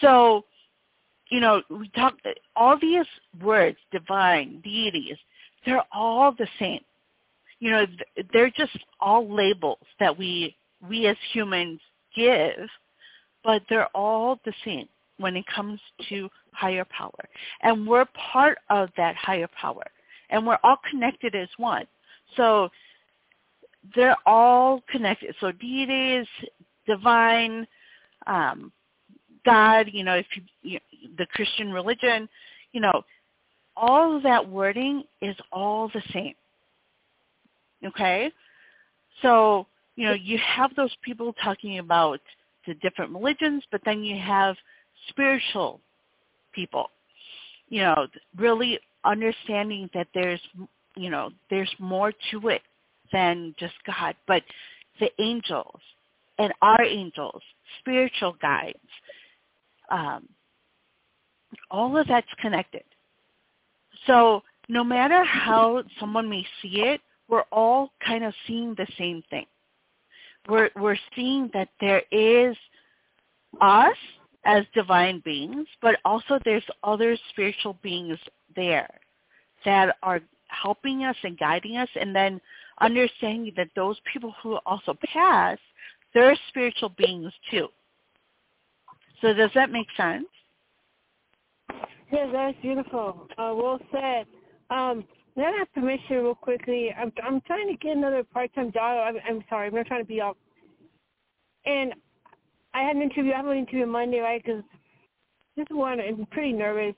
[0.00, 0.44] so
[1.30, 2.14] you know, we talk
[2.56, 3.06] all these
[3.42, 5.16] words, divine, deities,
[5.64, 6.80] they're all the same.
[7.60, 7.86] You know,
[8.32, 10.56] they're just all labels that we
[10.88, 11.80] we as humans
[12.16, 12.68] give,
[13.44, 15.78] but they're all the same when it comes
[16.08, 17.28] to higher power.
[17.62, 19.84] And we're part of that higher power.
[20.30, 21.86] And we're all connected as one.
[22.36, 22.70] So
[23.94, 25.34] they're all connected.
[25.40, 26.26] So deities,
[26.86, 27.66] divine,
[28.26, 28.72] um,
[29.44, 30.80] God, you know, if you, you
[31.18, 32.28] the Christian religion,
[32.72, 33.02] you know,
[33.76, 36.34] all of that wording is all the same.
[37.86, 38.30] Okay?
[39.22, 42.20] So, you know, you have those people talking about
[42.66, 44.56] the different religions, but then you have
[45.08, 45.80] spiritual
[46.52, 46.90] people,
[47.68, 50.40] you know, really understanding that there's,
[50.96, 52.62] you know, there's more to it
[53.12, 54.42] than just God, but
[55.00, 55.80] the angels
[56.38, 57.42] and our angels,
[57.80, 58.78] spiritual guides,
[59.90, 60.28] um,
[61.70, 62.84] all of that's connected.
[64.06, 69.22] So no matter how someone may see it, we're all kind of seeing the same
[69.30, 69.46] thing.
[70.48, 72.56] We're, we're seeing that there is
[73.60, 73.96] us
[74.44, 78.18] as divine beings, but also there's other spiritual beings
[78.56, 78.88] there
[79.64, 82.40] that are helping us and guiding us and then
[82.80, 85.58] understanding that those people who also pass,
[86.14, 87.68] they're spiritual beings too.
[89.20, 90.26] So does that make sense?
[92.12, 93.28] Yes, that's beautiful.
[93.38, 94.26] Uh, well said.
[94.70, 95.04] Um,
[95.36, 96.90] then I have permission real quickly.
[96.98, 99.14] I'm I'm trying to get another part-time job.
[99.14, 100.36] I'm, I'm sorry, I'm not trying to be off.
[101.66, 101.94] And
[102.74, 103.32] I had an interview.
[103.32, 104.42] I have an interview Monday, right?
[104.44, 104.62] Because
[105.56, 106.94] this one, I'm pretty nervous.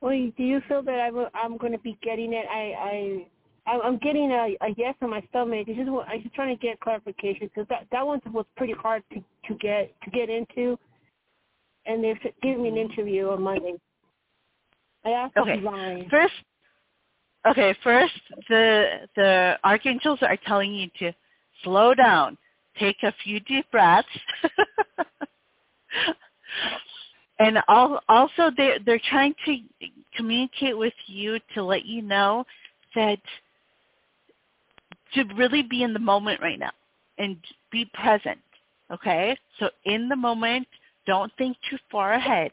[0.00, 2.46] Well, do you feel that I'm I'm going to be getting it?
[2.50, 3.26] I
[3.66, 5.66] I I'm getting a, a yes on my stomach.
[5.68, 9.02] It's just I'm just trying to get clarification because that that one was pretty hard
[9.12, 9.16] to
[9.48, 10.78] to get to get into
[11.86, 13.74] and they're giving me an interview on Monday.
[15.04, 15.62] I asked okay.
[16.10, 16.34] First,
[17.48, 17.74] okay.
[17.82, 18.14] First,
[18.48, 21.12] the the archangels are telling you to
[21.62, 22.36] slow down,
[22.78, 24.08] take a few deep breaths,
[27.38, 27.58] and
[28.08, 29.58] also they they're trying to
[30.16, 32.44] communicate with you to let you know
[32.94, 33.20] that
[35.14, 36.72] to really be in the moment right now
[37.18, 37.36] and
[37.70, 38.38] be present.
[38.92, 40.66] Okay, so in the moment
[41.06, 42.50] don't think too far ahead,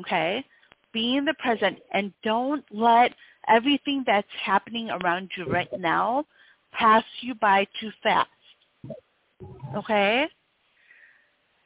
[0.00, 0.44] okay?
[0.92, 3.12] be in the present and don't let
[3.48, 6.24] everything that's happening around you right now
[6.72, 8.28] pass you by too fast.
[9.76, 10.26] Okay?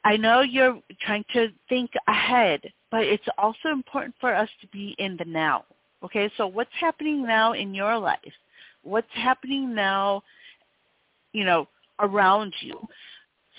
[0.03, 2.61] I know you're trying to think ahead,
[2.91, 5.65] but it's also important for us to be in the now.
[6.03, 8.19] Okay, so what's happening now in your life?
[8.83, 10.21] What's happening now,
[11.33, 11.67] you know,
[11.99, 12.79] around you?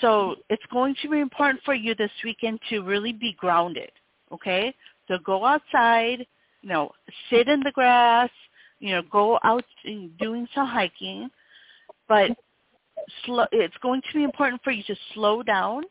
[0.00, 3.90] So it's going to be important for you this weekend to really be grounded.
[4.32, 4.74] Okay,
[5.08, 6.26] so go outside,
[6.62, 6.90] you know,
[7.30, 8.30] sit in the grass,
[8.78, 11.30] you know, go out and doing some hiking,
[12.08, 12.30] but
[13.24, 15.82] slow, it's going to be important for you to slow down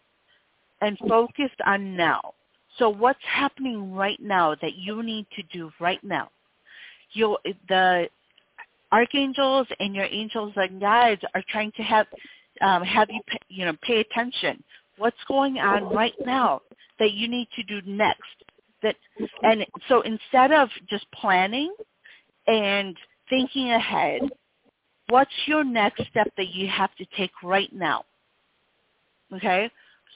[0.82, 2.34] and focus on now.
[2.78, 6.30] So what's happening right now that you need to do right now?
[7.14, 7.38] You
[7.68, 8.08] the
[8.91, 12.08] archangels and your angels and guides are trying to have
[12.62, 14.64] um, have you pay, you know pay attention.
[14.97, 16.62] What's going on right now
[16.99, 18.22] that you need to do next?
[18.84, 18.95] That
[19.43, 21.74] and so instead of just planning
[22.47, 22.95] and
[23.30, 24.22] thinking ahead,
[25.10, 28.03] what's your next step that you have to take right now?
[29.36, 29.70] Okay?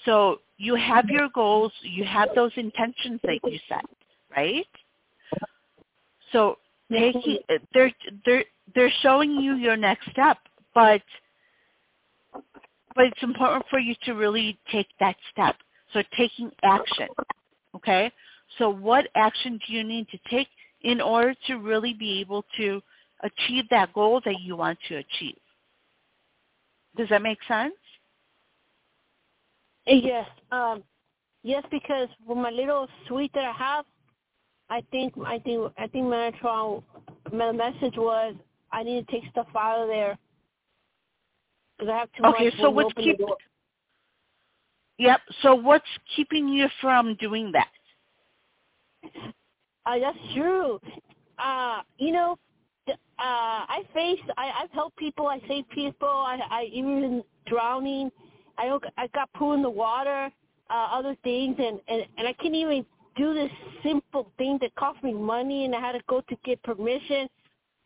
[0.05, 3.85] So you have your goals, you have those intentions that you set,
[4.35, 4.67] right?
[6.31, 6.57] So
[6.91, 7.39] taking
[7.73, 7.91] they're
[8.25, 10.37] they're they're showing you your next step,
[10.73, 11.01] but
[12.95, 15.55] but it's important for you to really take that step.
[15.93, 17.07] So taking action.
[17.75, 18.11] Okay?
[18.57, 20.47] So what action do you need to take
[20.81, 22.81] in order to really be able to
[23.23, 25.37] achieve that goal that you want to achieve?
[26.97, 27.73] Does that make sense?
[29.85, 30.27] Yes.
[30.51, 30.83] Um,
[31.43, 33.85] yes, because with my little suite that I have,
[34.69, 36.83] I think I think I think Metatron,
[37.33, 38.35] my message was
[38.71, 40.17] I need to take stuff out of there
[41.81, 42.53] because I have too okay, much.
[42.53, 43.27] Okay, so what's keeping?
[44.99, 45.19] Yep.
[45.41, 47.69] So what's keeping you from doing that?
[49.85, 50.79] Uh, that's true.
[51.39, 52.37] Uh, you know,
[52.87, 54.19] uh, I face.
[54.37, 55.27] I, I've helped people.
[55.27, 56.07] I save people.
[56.07, 58.11] I, I even drowning.
[58.57, 58.83] I don't.
[58.97, 60.29] I got put in the water.
[60.69, 62.85] Uh, other things, and and and I can't even
[63.17, 63.51] do this
[63.83, 67.27] simple thing that cost me money, and I had to go to get permission.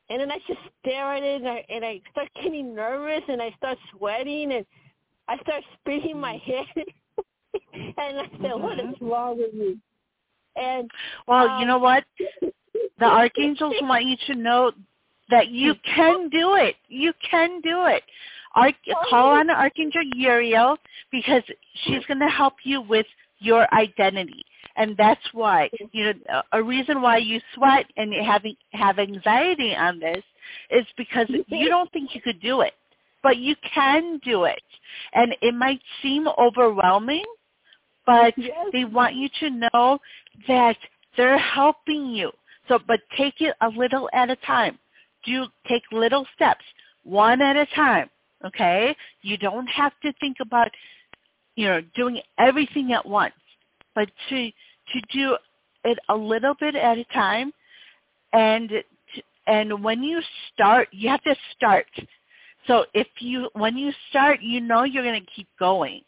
[0.10, 3.42] And then I just stare at it, and I, and I start getting nervous, and
[3.42, 4.66] I start sweating, and
[5.28, 6.66] I start spinning my head.
[7.74, 8.62] and I said, mm-hmm.
[8.62, 9.08] "What is mm-hmm.
[9.08, 9.78] wrong with me?"
[10.56, 10.90] And
[11.28, 12.04] well, um, you know what?
[12.98, 14.72] The archangels want you to know
[15.30, 16.76] that you can do it.
[16.88, 18.04] You can do it.
[18.54, 18.76] Arch-
[19.10, 20.78] call on Archangel Uriel
[21.12, 21.44] because
[21.84, 23.06] she's going to help you with
[23.40, 24.46] your identity.
[24.78, 30.00] And that's why, you know, a reason why you sweat and having have anxiety on
[30.00, 30.24] this
[30.70, 32.74] is because you don't think you could do it,
[33.24, 34.62] but you can do it.
[35.14, 37.24] And it might seem overwhelming,
[38.06, 38.54] but yes.
[38.74, 40.00] they want you to know
[40.48, 40.78] that
[41.16, 42.32] they're helping you.
[42.68, 44.78] So, but take it a little at a time.
[45.26, 46.66] Do take little steps,
[47.04, 48.10] one at a time.
[48.46, 50.70] Okay, you don't have to think about,
[51.56, 53.34] you know, doing everything at once,
[53.96, 54.52] but to
[54.94, 55.38] to do
[55.84, 57.52] it a little bit at a time,
[58.34, 58.72] and
[59.48, 60.22] and when you
[60.54, 61.86] start, you have to start.
[62.68, 66.02] So if you when you start, you know you're going to keep going,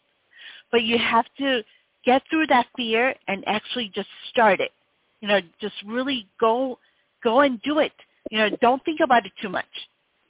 [0.70, 1.62] but you have to
[2.04, 4.72] get through that fear and actually just start it.
[5.20, 6.78] You know, just really go
[7.22, 7.92] go and do it.
[8.30, 9.66] You know, don't think about it too much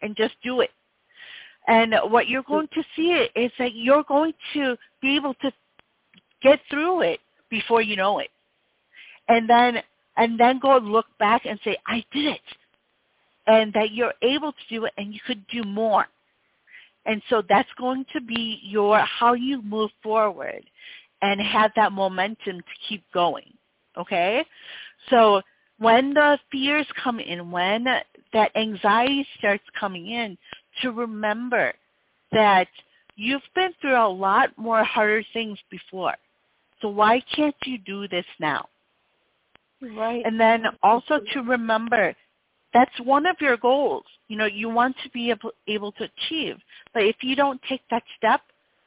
[0.03, 0.71] and just do it.
[1.67, 5.53] And what you're going to see is that you're going to be able to
[6.43, 8.30] get through it before you know it.
[9.28, 9.82] And then
[10.16, 12.40] and then go look back and say, I did it.
[13.46, 16.07] And that you're able to do it and you could do more.
[17.07, 20.62] And so that's going to be your how you move forward
[21.22, 23.53] and have that momentum to keep going.
[23.96, 24.44] Okay?
[25.09, 25.40] So
[25.78, 27.84] when the fears come in, when
[28.32, 30.36] that anxiety starts coming in,
[30.82, 31.72] to remember
[32.32, 32.68] that
[33.16, 36.14] you've been through a lot more harder things before.
[36.81, 38.68] So why can't you do this now?
[39.81, 40.22] Right.
[40.24, 42.14] And then also to remember
[42.74, 44.05] that's one of your goals.
[44.29, 46.57] You know, you want to be able, able to achieve.
[46.93, 48.43] But if you don't take that step,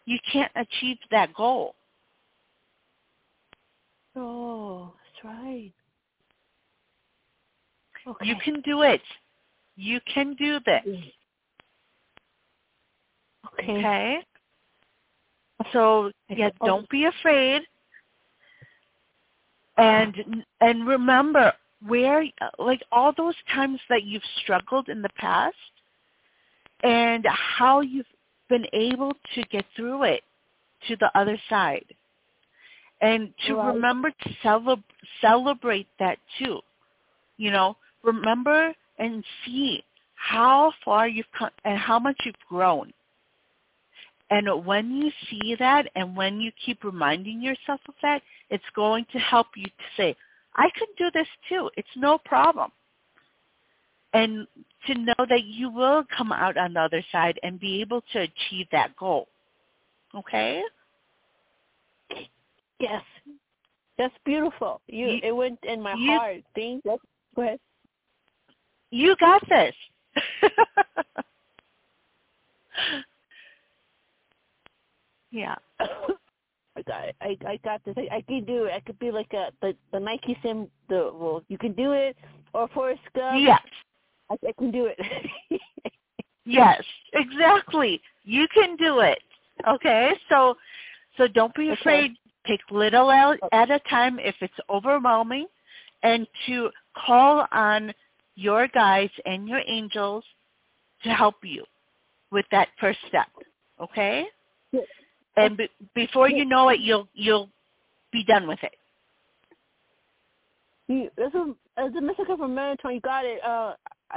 [0.06, 1.76] you can't achieve that goal.
[4.16, 5.72] Oh, that's right.
[8.08, 8.26] Okay.
[8.26, 9.02] You can do it.
[9.76, 10.82] You can do this.
[13.54, 13.78] Okay.
[13.78, 14.18] Okay.
[15.72, 16.66] So yeah, oh.
[16.66, 17.62] don't be afraid.
[19.78, 21.54] And and remember
[21.88, 22.24] where
[22.60, 25.56] like all those times that you've struggled in the past
[26.84, 28.06] and how you've
[28.50, 30.24] been able to get through it
[30.88, 31.86] to the other side
[33.02, 33.74] and to Right.
[33.74, 34.84] remember to celeb-
[35.20, 36.62] celebrate that too.
[37.38, 39.84] You know, remember and see
[40.16, 42.94] how far you've come and how much you've grown.
[44.30, 49.06] And when you see that and when you keep reminding yourself of that, it's going
[49.14, 50.16] to help you to say,
[50.56, 51.70] I can do this too.
[51.78, 52.70] It's no problem.
[54.14, 54.46] And
[54.88, 58.20] to know that you will come out on the other side and be able to
[58.20, 59.30] achieve that goal.
[60.14, 60.62] Okay?
[62.80, 63.02] Yes.
[63.98, 64.82] That's beautiful.
[64.88, 66.44] You, You- it went in my you- heart.
[66.54, 67.00] Thank Go
[67.38, 67.60] ahead.
[68.90, 69.74] You got this.
[75.32, 75.56] yeah.
[76.78, 77.16] I got it.
[77.22, 77.96] I I got this.
[77.98, 78.74] I, I can do it.
[78.74, 80.68] I could be like a the the Nike sim.
[80.90, 82.16] The well, you can do it,
[82.54, 83.42] or Forrest Gump.
[83.42, 83.62] Yes.
[84.30, 85.00] I, I can do it.
[86.46, 88.02] Yes, exactly.
[88.24, 89.20] You can do it.
[89.68, 90.14] Okay?
[90.30, 90.58] So
[91.18, 91.82] so don't be Okay.
[91.82, 92.12] afraid.
[92.48, 95.46] Take little at at a time if it's overwhelming
[96.02, 97.94] and to call on
[98.36, 100.24] your guides and your angels
[101.04, 101.64] to help you
[102.32, 103.28] with that first step.
[103.80, 104.26] Okay?
[105.38, 107.50] And be, before you know it you'll you'll
[108.12, 108.74] be done with it.
[110.88, 113.44] you, as a as a mystical from Metatron, you got it.
[113.44, 113.74] Uh,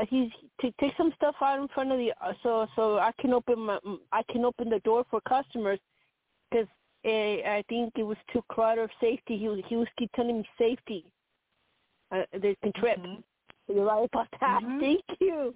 [0.09, 3.33] he's to take some stuff out in front of the uh, so so I can
[3.33, 3.79] open my
[4.13, 5.79] I can open the door for customers
[6.51, 6.67] because
[7.05, 8.43] I think it was too
[8.79, 9.39] of safety.
[9.39, 11.05] He was he was keep telling me safety.
[12.11, 12.99] Uh, they can trip.
[12.99, 13.23] Mhm.
[13.69, 14.63] You're right about that.
[14.63, 14.81] Mhm.
[14.81, 15.55] Thank you.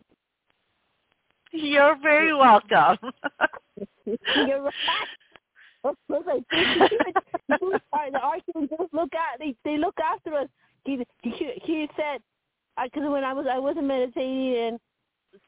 [1.52, 2.98] You're very welcome.
[4.04, 4.74] You're right.
[6.08, 6.42] Was like.
[6.50, 10.48] People are- the look at they they look after us.
[10.84, 12.20] He he, he said,
[12.82, 14.80] because when I was I wasn't meditating and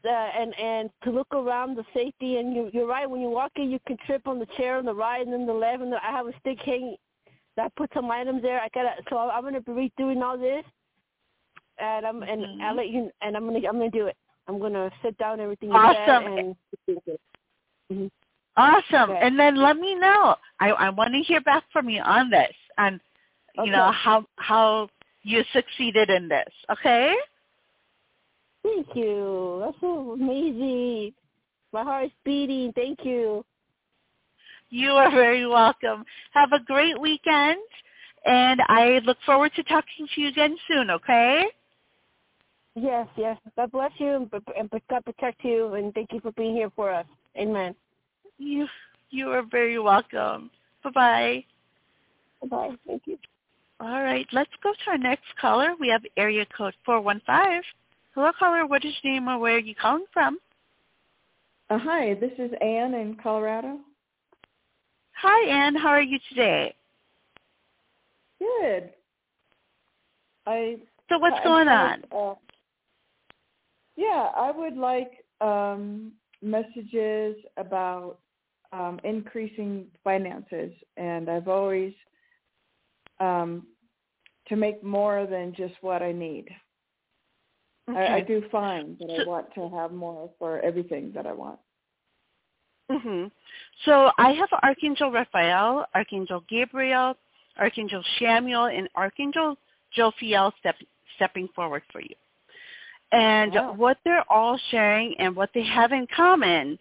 [0.05, 3.53] uh, and and to look around the safety and you you're right when you walk
[3.57, 5.93] in you can trip on the chair on the right and then the left and
[5.93, 6.97] the, I have a stick hanging.
[7.59, 8.61] I put some items there.
[8.61, 10.65] I gotta so I'm gonna be redoing all this,
[11.79, 12.63] and I'm and Mhm.
[12.63, 14.17] I'll let you and I'm gonna I'm gonna do it.
[14.49, 16.27] I'm gonna sit down everything you Awesome.
[16.27, 16.57] and.
[17.91, 18.07] hmm
[18.57, 19.11] Awesome.
[19.11, 19.21] Okay.
[19.23, 20.37] And then let me know.
[20.59, 23.01] I, I want to hear back from you on this, and
[23.65, 24.89] you know how how
[25.23, 26.49] you succeeded in this.
[26.71, 27.15] Okay?
[28.63, 29.63] Thank you.
[29.65, 31.13] That's so amazing.
[31.73, 32.73] My heart is beating.
[32.75, 33.45] Thank you.
[34.71, 36.05] You are very welcome.
[36.33, 37.59] Have a great weekend,
[38.25, 40.91] and I look forward to talking to you again soon.
[40.91, 41.47] Okay?
[42.77, 43.37] Yes, yes.
[43.57, 46.93] God bless you and, and God protect you and thank you for being here for
[46.93, 47.07] us.
[47.37, 47.75] Amen.
[48.41, 48.67] You
[49.11, 50.51] you are very welcome.
[50.83, 51.45] Bye bye.
[52.49, 52.75] Bye.
[52.87, 53.19] Thank you.
[53.81, 55.75] All right, let's go to our next caller.
[55.79, 57.63] We have area code four one five.
[58.15, 58.67] Hello, caller.
[58.67, 60.39] What is your name or where are you calling from?
[61.69, 63.79] Uh, hi, this is Anne in Colorado.
[65.13, 65.77] Hi, Anne.
[65.77, 66.75] How are you today?
[68.39, 68.91] Good.
[70.47, 70.79] I
[71.11, 72.05] So what's I- going I- on?
[72.11, 72.35] Uh,
[73.97, 76.13] yeah, I would like um,
[76.43, 78.19] messages about
[78.73, 81.93] um, increasing finances, and I've always
[83.19, 83.67] um,
[84.49, 86.49] to make more than just what I need.
[87.89, 91.59] I, I do find that I want to have more for everything that I want.
[92.91, 93.27] hmm
[93.85, 97.17] So I have Archangel Raphael, Archangel Gabriel,
[97.59, 99.57] Archangel Samuel, and Archangel
[99.97, 100.77] Jophiel step,
[101.17, 102.15] stepping forward for you.
[103.13, 103.75] And Wow.
[103.75, 106.79] what they're all sharing and what they have in common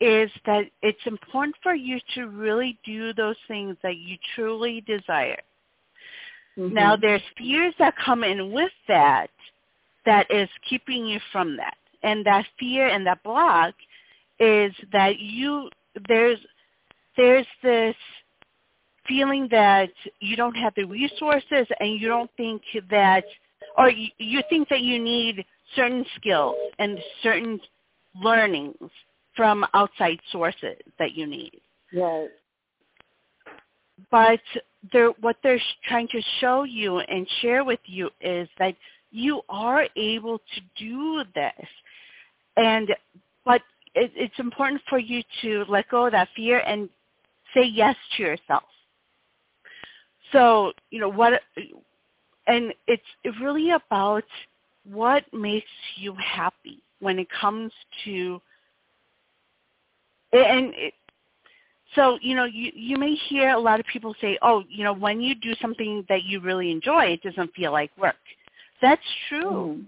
[0.00, 5.40] is that it's important for you to really do those things that you truly desire.
[6.70, 7.00] Now Mhm.
[7.00, 9.30] there's fears that come in with that
[10.04, 11.76] that is keeping you from that.
[12.02, 13.74] And that fear and that block
[14.38, 15.70] is that you
[16.08, 16.38] there's
[17.16, 17.96] there's this
[19.06, 19.90] feeling that
[20.20, 23.24] you don't have the resources and you don't think that
[23.76, 25.44] or you, you think that you need
[25.74, 27.60] certain skills and certain
[28.22, 28.90] learnings
[29.38, 31.60] from outside sources that you need
[31.94, 32.28] right.
[34.10, 34.40] but
[34.92, 38.74] they're, what they're trying to show you and share with you is that
[39.10, 41.68] you are able to do this,
[42.56, 42.88] and
[43.44, 43.62] but
[43.94, 46.88] it, it's important for you to let go of that fear and
[47.54, 48.64] say yes to yourself.
[50.32, 51.40] So you know what,
[52.46, 53.02] and it's
[53.40, 54.24] really about
[54.84, 55.66] what makes
[55.96, 57.72] you happy when it comes
[58.04, 58.40] to
[60.32, 60.94] and it,
[61.94, 64.92] so, you know, you, you may hear a lot of people say, oh, you know,
[64.92, 68.16] when you do something that you really enjoy, it doesn't feel like work.
[68.82, 69.50] That's true.
[69.50, 69.86] Mhm.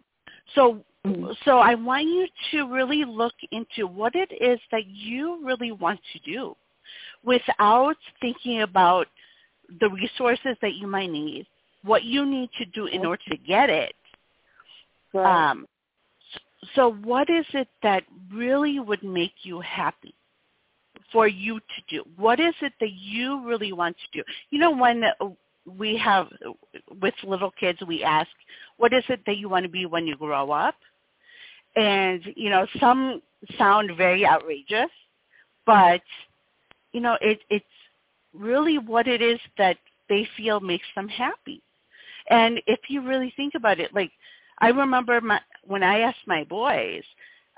[0.54, 1.36] So, Mhm.
[1.44, 6.00] so I want you to really look into what it is that you really want
[6.12, 6.56] to do
[7.22, 9.06] without thinking about
[9.80, 11.46] the resources that you might need,
[11.82, 13.94] what you need to do in order to get it.
[15.12, 15.50] Right.
[15.50, 15.68] Um,
[16.74, 20.14] so what is it that really would make you happy
[21.12, 22.04] for you to do?
[22.16, 24.24] What is it that you really want to do?
[24.50, 25.04] You know, when
[25.78, 26.28] we have,
[27.00, 28.30] with little kids, we ask,
[28.76, 30.76] what is it that you want to be when you grow up?
[31.76, 33.22] And, you know, some
[33.56, 34.90] sound very outrageous,
[35.66, 36.02] but,
[36.92, 37.64] you know, it, it's
[38.34, 39.76] really what it is that
[40.08, 41.62] they feel makes them happy.
[42.28, 44.10] And if you really think about it, like
[44.58, 47.02] I remember my, when I asked my boys,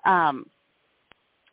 [0.04, 0.46] um,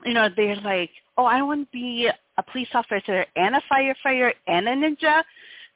[0.05, 4.31] you know, they're like, "Oh, I want to be a police officer and a firefighter
[4.47, 5.23] and a ninja."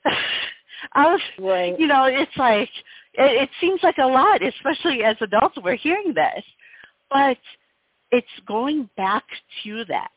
[0.93, 1.79] I was, right.
[1.79, 2.69] you know, it's like
[3.13, 5.57] it, it seems like a lot, especially as adults.
[5.63, 6.43] We're hearing this,
[7.09, 7.37] but
[8.11, 9.23] it's going back
[9.63, 10.11] to that.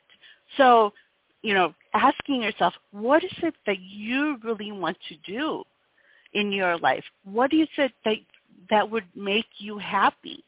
[0.56, 0.92] So,
[1.42, 5.64] you know, asking yourself, what is it that you really want to do
[6.34, 7.04] in your life?
[7.24, 8.16] What is it that
[8.70, 10.44] that would make you happy?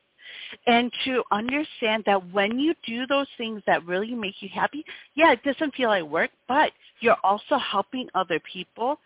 [0.67, 5.33] And to understand that when you do those things that really make you happy, yeah,
[5.33, 8.99] it doesn't feel like work, but you're also helping other people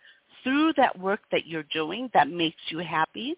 [0.43, 3.35] through that work that you're doing that makes you happy,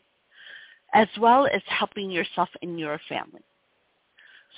[0.93, 3.41] as well as helping yourself and your family.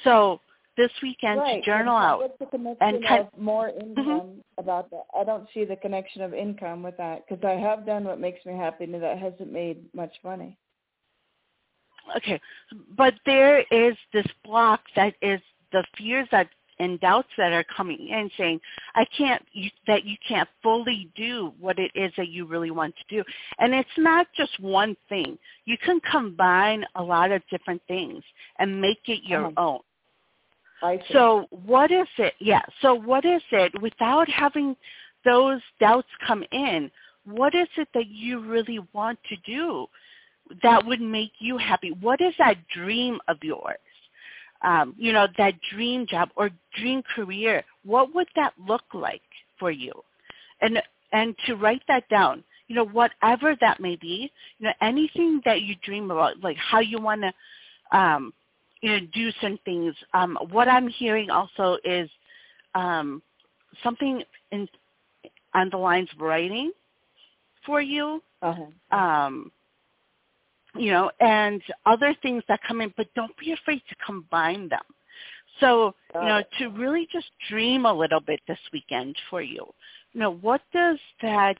[0.04, 0.40] So
[0.78, 1.64] this weekend right.
[1.64, 2.20] to journal out.
[2.20, 4.40] What's the connection and cut- of more income mm-hmm.
[4.60, 5.06] about that?
[5.20, 8.46] I don't see the connection of income with that because I have done what makes
[8.46, 10.58] me happy and that hasn't made much money.
[12.16, 12.40] Okay,
[12.98, 15.42] but there is this block that is
[15.72, 16.48] the fears that
[16.80, 18.60] and doubts that are coming in saying
[18.96, 22.94] i can't you, that you can't fully do what it is that you really want
[22.96, 23.24] to do
[23.60, 28.24] and it's not just one thing you can combine a lot of different things
[28.60, 29.62] and make it your Uh-huh.
[29.62, 29.80] own
[30.84, 31.04] I see.
[31.14, 34.76] so what is it yeah so what is it without having
[35.26, 36.92] those doubts come in
[37.26, 39.88] what is it that you really want to do
[40.64, 43.78] that would make you happy what is that dream of yours
[44.62, 49.22] um, you know, that dream job or dream career, what would that look like
[49.60, 49.92] for you?
[50.62, 50.82] And
[51.14, 55.62] and to write that down, you know, whatever that may be, you know, anything that
[55.62, 58.34] you dream about, like how you want to, um,
[58.82, 59.96] you know, do some things.
[60.14, 62.10] Um, what I'm hearing also is
[62.76, 63.22] um,
[63.84, 64.68] something in
[65.54, 66.72] on the lines of writing
[67.66, 68.22] for you.
[68.42, 68.98] uh-huh.
[68.98, 69.52] Um,
[70.80, 74.82] you know, and other things that come in, but don't be afraid to combine them.
[75.60, 79.66] So, you know, to really just dream a little bit this weekend for you.
[80.14, 81.58] You know, what does that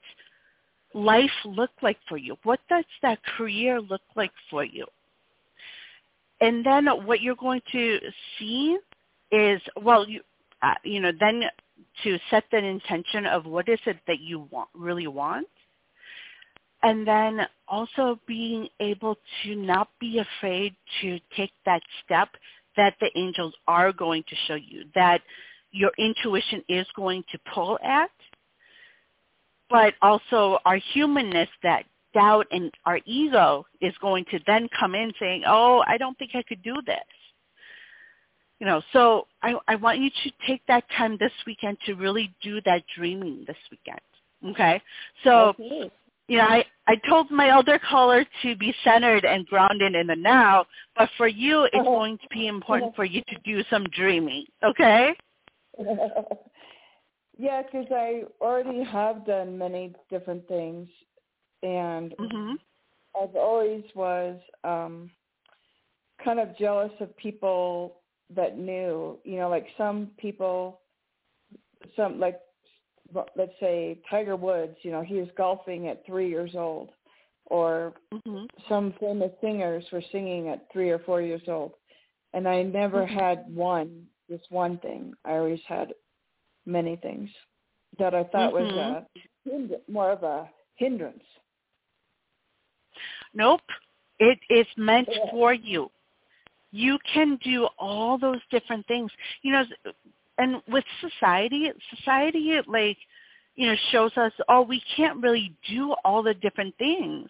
[0.94, 2.38] life look like for you?
[2.44, 4.86] What does that career look like for you?
[6.42, 8.00] And then what you're going to
[8.38, 8.78] see
[9.32, 10.22] is, well, you,
[10.62, 11.44] uh, you know, then
[12.04, 15.48] to set that intention of what is it that you want, really want,
[16.84, 22.30] and then also being able to not be afraid to take that step
[22.76, 25.22] that the angels are going to show you, that
[25.72, 28.12] your intuition is going to pull at,
[29.70, 35.12] but also our humanness that doubt and our ego is going to then come in
[35.20, 36.98] saying, oh, I don't think I could do this.
[38.60, 42.34] You know, so I, I want you to take that time this weekend to really
[42.42, 44.00] do that dreaming this weekend.
[44.52, 44.82] Okay?
[45.24, 45.92] So Okay.
[46.28, 50.16] You know, I, I told my other caller to be centered and grounded in the
[50.16, 50.66] now,
[50.96, 51.86] but for you, it's Uh-huh.
[51.86, 55.16] going to be important for you to do some dreaming, okay?
[57.38, 60.88] yeah, because I already have done many different things,
[61.64, 62.54] and hmm
[63.20, 65.12] I've always was um
[66.24, 68.02] kind of jealous of people
[68.36, 70.82] that knew, you know, like some people,
[71.96, 72.40] some like
[73.14, 76.92] let's say Tiger Woods, you know, he was golfing at three years old,
[77.46, 81.74] or hmm some famous singers were singing at three or four years old,
[82.34, 83.08] and I never Mhm.
[83.08, 85.14] had one, just one thing.
[85.26, 85.94] I always had
[86.66, 87.30] many things
[88.00, 88.98] that I thought was Mhm.
[89.48, 91.24] a more of a hindrance.
[93.34, 93.62] Nope.
[94.20, 95.26] It is meant Yeah.
[95.32, 95.92] for you.
[96.72, 99.12] You can do all those different things.
[99.42, 99.64] You know,
[100.38, 102.98] and with society, society it like,
[103.56, 107.30] you know, shows us, oh, we can't really do all the different things.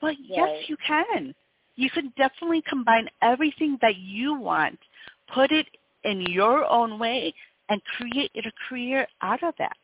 [0.00, 1.34] But yes, you can.
[1.76, 4.78] You can definitely combine everything that you want,
[5.34, 5.66] put it
[6.04, 7.34] in your own way,
[7.68, 9.76] and create a career out of that.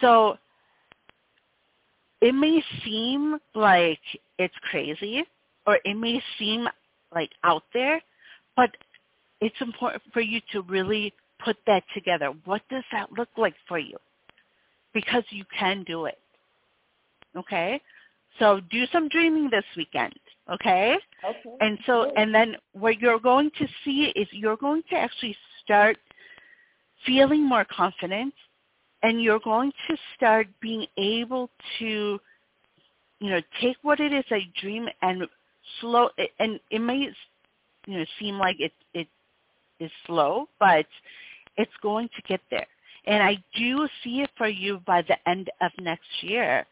[0.00, 0.36] So
[2.20, 4.00] it may seem like
[4.38, 5.24] it's crazy
[5.66, 6.66] or it may seem
[7.14, 8.02] like out there,
[8.56, 8.70] but
[9.40, 11.12] it's important for you to really
[11.44, 12.32] put that together.
[12.44, 13.96] What does that look like for you?
[14.92, 16.18] Because you can do it.
[17.36, 17.80] Okay?
[18.38, 20.14] So do some dreaming this weekend.
[20.52, 20.96] Okay?
[21.24, 21.56] Okay.
[21.60, 25.96] And so, and then what you're going to see is you're going to actually start
[27.06, 28.34] feeling more confident
[29.02, 32.20] and you're going to start being able to,
[33.20, 35.22] you know, take what it is I dream and
[35.80, 37.08] slow, and it may,
[37.86, 39.08] you know, seem like it, it
[39.78, 40.86] is slow, but
[41.60, 42.66] it's going to get there.
[43.06, 46.66] And I do see it for you by the end of next year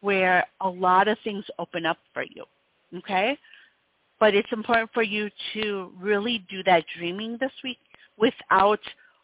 [0.00, 2.44] where a lot of things open up for you.
[2.98, 3.38] Okay?
[4.18, 7.78] But it's important for you to really do that dreaming this week
[8.18, 8.80] without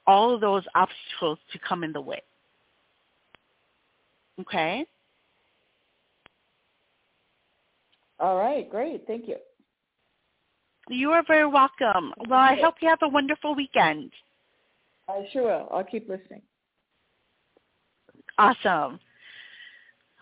[0.07, 2.23] all of those obstacles to come in the way.
[4.41, 4.87] Okay?
[8.21, 9.05] All right, great.
[9.07, 9.37] Thank you.
[10.89, 12.14] You are very welcome.
[12.29, 14.11] Well, I hope you have a wonderful weekend.
[15.09, 15.69] I sure will.
[15.73, 16.43] I'll keep listening.
[18.37, 19.01] Awesome.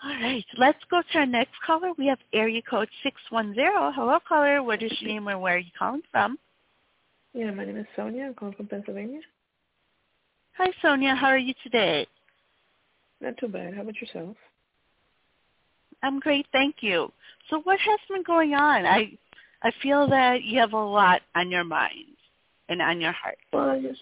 [0.04, 1.92] All right, let's go to our next caller.
[1.98, 3.64] We have area code 610.
[3.94, 4.62] Hello, caller.
[4.62, 6.38] What is your name and where are you calling from?
[7.34, 8.26] Yeah, my name is Sonia.
[8.26, 9.20] I'm calling from Pennsylvania.
[10.58, 11.14] Hi, Sonia.
[11.14, 12.06] How are you today?
[13.20, 13.74] Not too bad.
[13.74, 14.36] How about yourself?
[16.02, 17.10] I'm great, thank you.
[17.50, 18.86] So what has been going on?
[18.86, 19.18] I
[19.62, 22.16] I feel that you have a lot on your mind
[22.68, 23.38] and on your heart.
[23.52, 24.00] Well, I just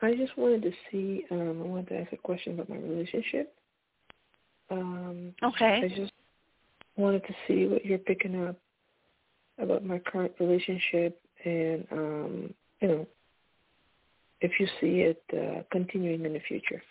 [0.00, 1.24] I just wanted to see.
[1.30, 3.54] Um, I wanted to ask a question about my relationship.
[4.70, 5.80] Um, Okay.
[5.84, 6.12] I just
[6.96, 8.56] wanted to see what you're picking up
[9.58, 13.06] about my current relationship, and um, you know,
[14.40, 16.82] if you see it uh, continuing in the future.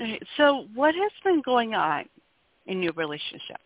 [0.00, 2.04] Okay, So what has been going on
[2.66, 3.58] in your relationship?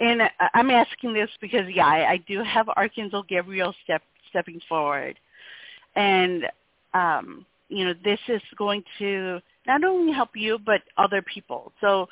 [0.00, 4.60] And I- I'm asking this because, yeah, I, I do have Archangel Gabriel step, stepping
[4.68, 5.18] forward.
[5.94, 6.44] And,
[6.94, 11.72] um, you know, this is going to not only help you, but other people.
[11.80, 12.08] So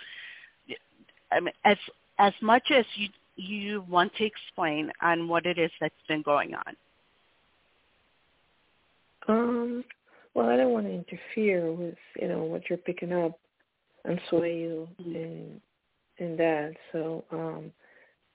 [1.33, 1.77] I mean, as,
[2.19, 6.55] as much as you, you want to explain on what it is that's been going
[6.55, 6.77] on.
[9.29, 9.85] Um,
[10.35, 13.39] well, I don't want to interfere with you know what you're picking up
[14.05, 15.61] and sway you in
[16.19, 16.75] in that.
[16.93, 17.73] So, um,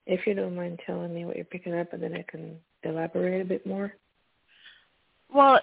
[0.06, 3.42] if you don't mind telling me what you're picking up, and then I can elaborate
[3.42, 3.94] a bit more.
[5.34, 5.60] Well,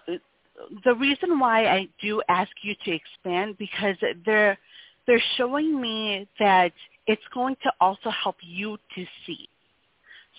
[0.85, 4.59] the reason why I do ask you to expand because they're
[5.07, 6.73] they're showing me that
[7.07, 9.49] it's going to also help you to see.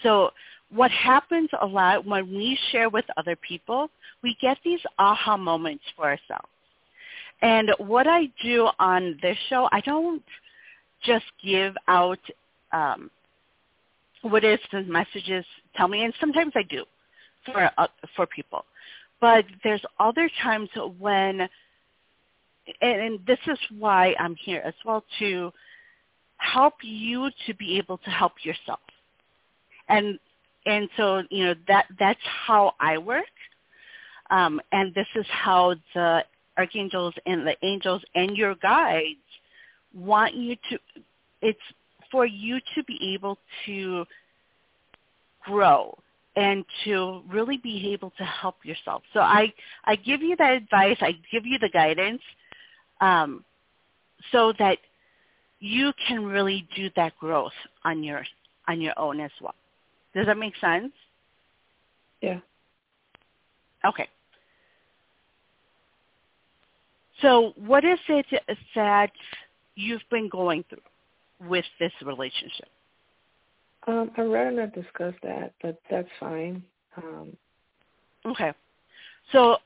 [0.01, 0.31] So
[0.73, 3.89] what happens a lot when we share with other people,
[4.23, 6.47] we get these aha moments for ourselves.
[7.41, 10.23] And what I do on this show, I don't
[11.03, 12.19] just give out
[12.71, 13.11] um,
[14.21, 15.45] what is the messages
[15.75, 16.85] tell me, and sometimes I do
[17.45, 18.65] for uh, for people.
[19.23, 20.67] But there's other times
[20.99, 21.49] when, and,
[22.81, 25.49] and this is why I'm here as well to
[26.35, 28.81] help you to be able to help yourself.
[29.87, 30.19] And
[30.65, 33.23] and so you know that that's how I work.
[34.29, 36.25] Um, and this is how the
[36.57, 39.29] archangels and the angels and your guides
[39.93, 40.77] want you to.
[41.41, 41.67] It's
[42.11, 44.03] for you to be able to
[45.45, 45.97] grow
[46.35, 49.03] and to really be able to help yourself.
[49.13, 49.53] So I
[49.85, 50.97] I give you that advice.
[51.01, 52.21] I give you the guidance,
[53.01, 53.43] um,
[54.31, 54.77] so that
[55.59, 57.53] you can really do that growth
[57.85, 58.23] on your
[58.67, 59.55] on your own as well.
[60.15, 60.91] Does that make sense?
[62.21, 62.39] Yeah.
[63.85, 64.07] Okay.
[67.21, 68.25] So what is it
[68.75, 69.11] that
[69.75, 72.67] you've been going through with this relationship?
[73.87, 76.63] Um, I'd rather not discuss that, but that's fine.
[76.97, 77.35] Um,
[78.25, 78.53] Okay.
[79.31, 79.57] So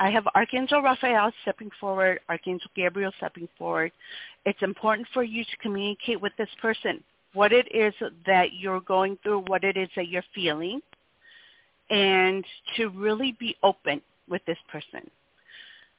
[0.00, 3.92] I have Archangel Raphael stepping forward, Archangel Gabriel stepping forward.
[4.44, 7.02] It's important for you to communicate with this person
[7.34, 7.94] what it is
[8.26, 10.80] that you're going through, what it is that you're feeling,
[11.90, 12.44] and
[12.76, 15.08] to really be open with this person.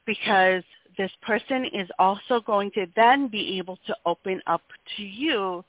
[0.05, 0.63] Because
[0.97, 4.61] this person is also going to then be able to open up
[4.97, 5.63] to you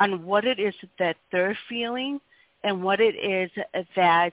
[0.00, 2.20] on what it is that they're feeling
[2.64, 3.50] and what it is
[3.96, 4.32] that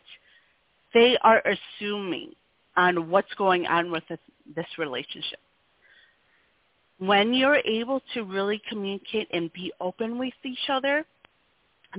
[0.93, 2.31] they are assuming
[2.75, 4.19] on what's going on with this,
[4.55, 5.39] this relationship.
[6.99, 11.05] When you're able to really communicate and be open with each other,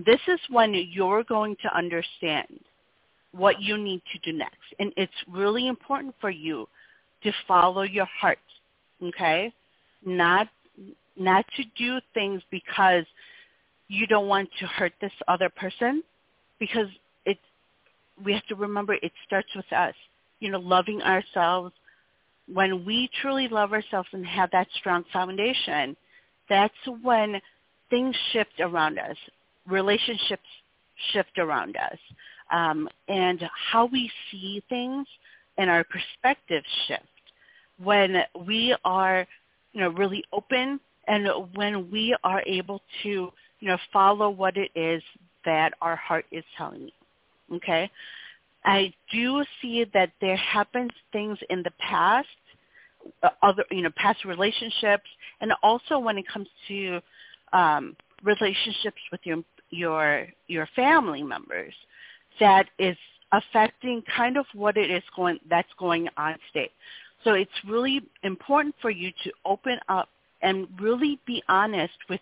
[0.04, 2.60] this is when you're going to understand
[3.32, 4.58] what you need to do next.
[4.78, 6.68] And it's really important for you
[7.22, 8.38] to follow your heart,
[9.02, 9.52] okay?
[10.04, 10.48] Not
[11.16, 13.04] not to do things because
[13.88, 16.02] you don't want to hurt this other person
[16.58, 16.86] because
[17.26, 17.38] it
[18.24, 19.94] we have to remember it starts with us.
[20.40, 21.72] You know, loving ourselves.
[22.52, 25.96] When we truly love ourselves and have that strong foundation,
[26.48, 27.40] that's when
[27.88, 29.16] things shift around us,
[29.66, 30.42] relationships
[31.12, 31.98] shift around us,
[32.52, 35.06] um, and how we see things
[35.56, 37.02] and our perspectives shift
[37.82, 38.16] when
[38.46, 39.26] we are,
[39.72, 43.30] you know, really open and when we are able to,
[43.64, 45.02] you know, follow what it is
[45.46, 47.56] that our heart is telling you.
[47.56, 47.90] Okay?
[48.62, 50.38] I do see that there
[50.74, 52.28] been things in the past,
[53.22, 55.08] uh, other, you know, past relationships,
[55.40, 57.00] and also when it comes to
[57.54, 61.72] um, relationships with your your your family members,
[62.40, 62.98] that is
[63.32, 66.70] affecting kind of what it is going that's going on today.
[67.22, 70.10] So it's really important for you to open up
[70.42, 72.20] and really be honest with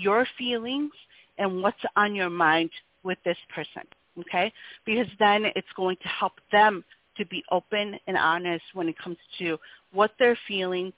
[0.00, 0.92] your feelings
[1.38, 2.70] and what's on your mind
[3.02, 3.82] with this person,
[4.18, 4.52] okay?
[4.84, 6.84] Because then it's going to help them
[7.16, 9.58] to be open and honest when it comes to
[9.92, 10.92] what they're feeling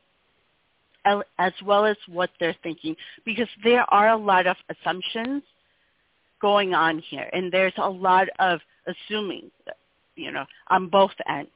[1.39, 2.95] as well as what they're thinking
[3.25, 5.43] because there are a lot of assumptions
[6.41, 9.51] going on here and there's a lot of assuming
[10.15, 11.51] you know on both ends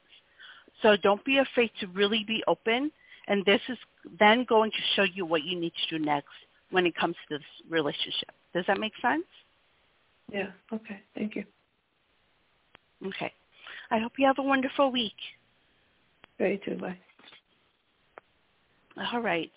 [0.81, 2.91] so don't be afraid to really be open.
[3.27, 3.77] And this is
[4.19, 6.29] then going to show you what you need to do next
[6.71, 8.31] when it comes to this relationship.
[8.53, 9.25] Does that make sense?
[10.31, 10.47] Yeah.
[10.73, 10.99] Okay.
[11.15, 11.43] Thank you.
[13.05, 13.31] Okay.
[13.91, 15.15] I hope you have a wonderful week.
[16.37, 16.75] Very too.
[16.75, 16.97] Bye.
[19.13, 19.51] All right.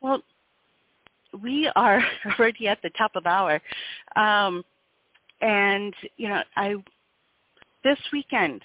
[0.00, 0.22] Well,
[1.42, 2.02] we are
[2.38, 3.60] already at the top of hour.
[4.16, 4.64] Um,
[5.40, 6.76] and, you know, I
[7.84, 8.62] this weekend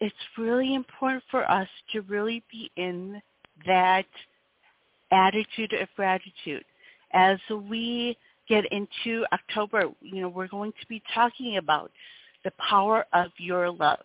[0.00, 3.22] it's really important for us to really be in
[3.66, 4.06] that
[5.10, 6.64] attitude of gratitude.
[7.14, 8.16] As we
[8.48, 11.90] get into October, you know, we're going to be talking about
[12.44, 14.00] the power of your love.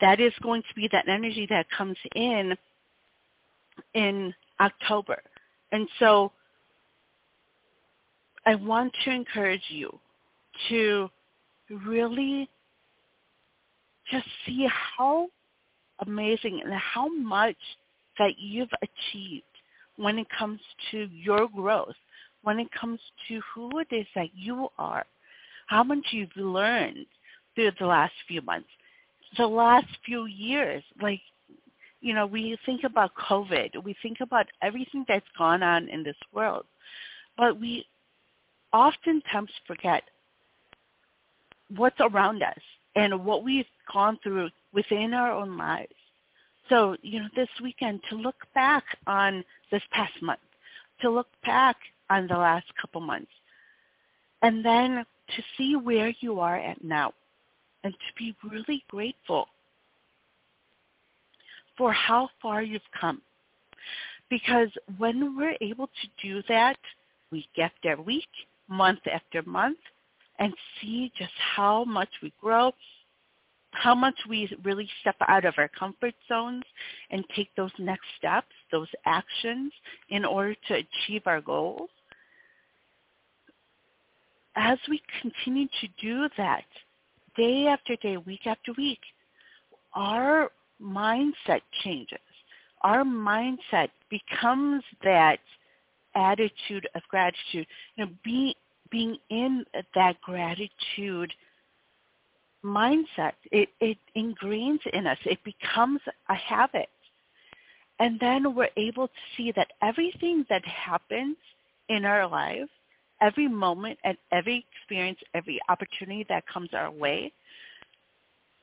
[0.00, 2.56] That is going to be that energy that comes in
[3.92, 5.20] in October.
[5.72, 6.32] And so
[8.46, 9.98] I want to encourage you
[10.68, 11.10] to
[11.86, 12.48] really
[14.10, 14.66] just see
[14.96, 15.28] how
[16.06, 17.56] amazing and how much
[18.18, 19.44] that you've achieved
[19.96, 21.94] when it comes to your growth,
[22.42, 25.04] when it comes to who it is that you are,
[25.66, 27.06] how much you've learned
[27.54, 28.68] through the last few months,
[29.36, 30.82] the last few years.
[31.00, 31.20] Like,
[32.00, 36.16] you know, we think about COVID, we think about everything that's gone on in this
[36.32, 36.66] world,
[37.36, 37.86] but we
[38.72, 40.02] oftentimes forget
[41.76, 42.58] what's around us
[42.96, 45.94] and what we've gone through within our own lives.
[46.68, 50.40] So, you know, this weekend to look back on this past month,
[51.00, 51.76] to look back
[52.10, 53.30] on the last couple months,
[54.42, 55.04] and then
[55.36, 57.12] to see where you are at now
[57.82, 59.46] and to be really grateful
[61.76, 63.20] for how far you've come.
[64.30, 66.78] Because when we're able to do that
[67.30, 68.28] week after week,
[68.68, 69.78] month after month,
[70.38, 72.72] and see just how much we grow,
[73.74, 76.64] how much we really step out of our comfort zones
[77.10, 79.72] and take those next steps, those actions
[80.08, 81.90] in order to achieve our goals.
[84.56, 86.64] As we continue to do that
[87.36, 89.00] day after day, week after week,
[89.94, 90.50] our
[90.80, 92.18] mindset changes.
[92.82, 95.38] Our mindset becomes that
[96.14, 97.66] attitude of gratitude.
[97.96, 98.56] You know, be,
[98.90, 99.64] being in
[99.94, 101.32] that gratitude
[102.64, 105.18] mindset, it, it ingrains in us.
[105.24, 106.88] It becomes a habit.
[108.00, 111.36] And then we're able to see that everything that happens
[111.88, 112.68] in our life,
[113.20, 117.32] every moment and every experience, every opportunity that comes our way,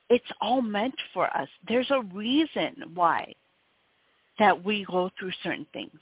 [0.09, 1.47] it's all meant for us.
[1.67, 3.33] There's a reason why
[4.39, 5.97] that we go through certain things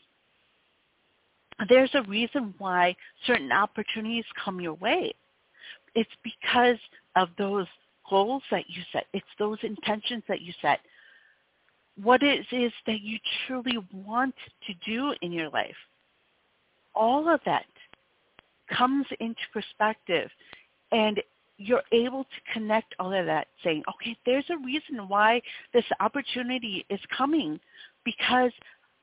[1.68, 2.96] there's a reason why
[3.28, 5.14] certain opportunities come your way.
[5.96, 6.78] It's because
[7.16, 7.68] of those
[8.10, 9.06] goals that you set.
[9.14, 10.80] It's those intentions that you set.
[12.02, 14.36] What it is that you truly want
[14.68, 15.76] to do in your life.
[16.96, 17.66] All of that
[18.76, 20.30] comes into perspective
[20.92, 21.22] and
[21.58, 25.42] you're able to connect all of that saying, okay, there's a reason why
[25.74, 27.60] this opportunity is coming
[28.06, 28.52] because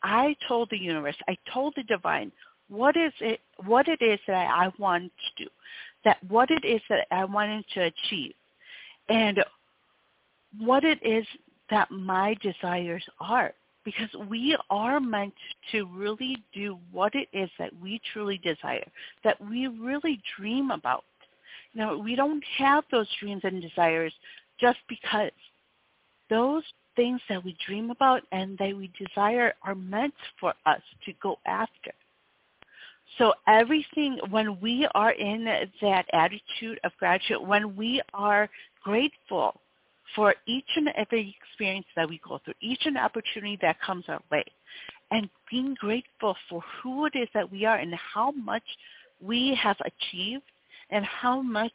[0.02, 2.32] I told the universe, I told the divine
[2.68, 5.50] what is it what it is that I want to do,
[6.04, 8.34] that what it is that I wanted to achieve,
[9.08, 9.44] and
[10.58, 11.26] what it is
[11.70, 13.52] that my desires are.
[13.84, 15.34] Because we are meant
[15.70, 18.86] to really do what it is that we truly desire,
[19.22, 21.04] that we really dream about.
[21.72, 24.12] Know, we don't have those dreams and desires
[24.58, 25.30] just because
[26.30, 26.64] those
[26.96, 31.38] things that we dream about and that we desire are meant for us to go
[31.46, 31.92] after.
[33.18, 35.44] So everything, when we are in
[35.80, 38.48] that attitude of gratitude, when we are
[38.86, 39.60] grateful
[40.14, 44.20] for each and every experience that we go through, each and opportunity that comes our
[44.30, 44.44] way,
[45.10, 48.62] and being grateful for who it is that we are and how much
[49.20, 50.44] we have achieved
[50.90, 51.72] and how much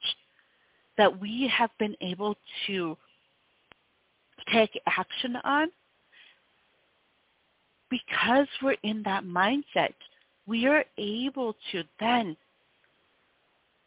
[0.97, 2.35] that we have been able
[2.67, 2.97] to
[4.53, 5.67] take action on.
[7.89, 9.93] Because we're in that mindset
[10.47, 12.35] we are able to then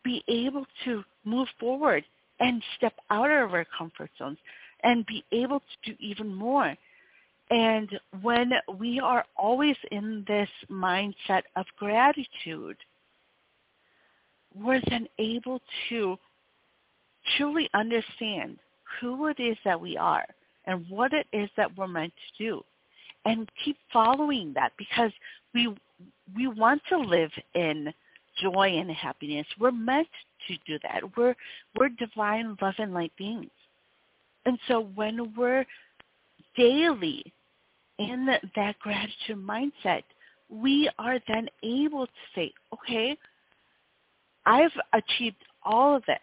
[0.05, 2.05] be able to move forward
[2.45, 4.39] and step out of our comfort zones
[4.83, 6.77] and be able to do even more.
[7.51, 7.89] And
[8.23, 12.77] when we are always in this mindset of gratitude,
[14.55, 16.17] we're then able to
[17.37, 18.59] truly understand
[19.01, 20.27] who it is that we are
[20.67, 22.63] and what it is that we're meant to do
[23.25, 25.11] and keep following that because
[25.55, 25.75] we
[26.37, 27.93] we want to live in
[28.43, 29.47] joy and happiness.
[29.61, 30.09] We're meant
[30.49, 31.03] to do that.
[31.17, 31.35] We're
[31.77, 33.51] we're divine love and light beings.
[34.47, 35.65] And so when we're
[36.57, 37.25] daily
[37.99, 38.27] in
[38.57, 40.03] that gratitude mindset,
[40.49, 43.17] we are then able to say, okay,
[44.47, 46.19] I've achieved all of this.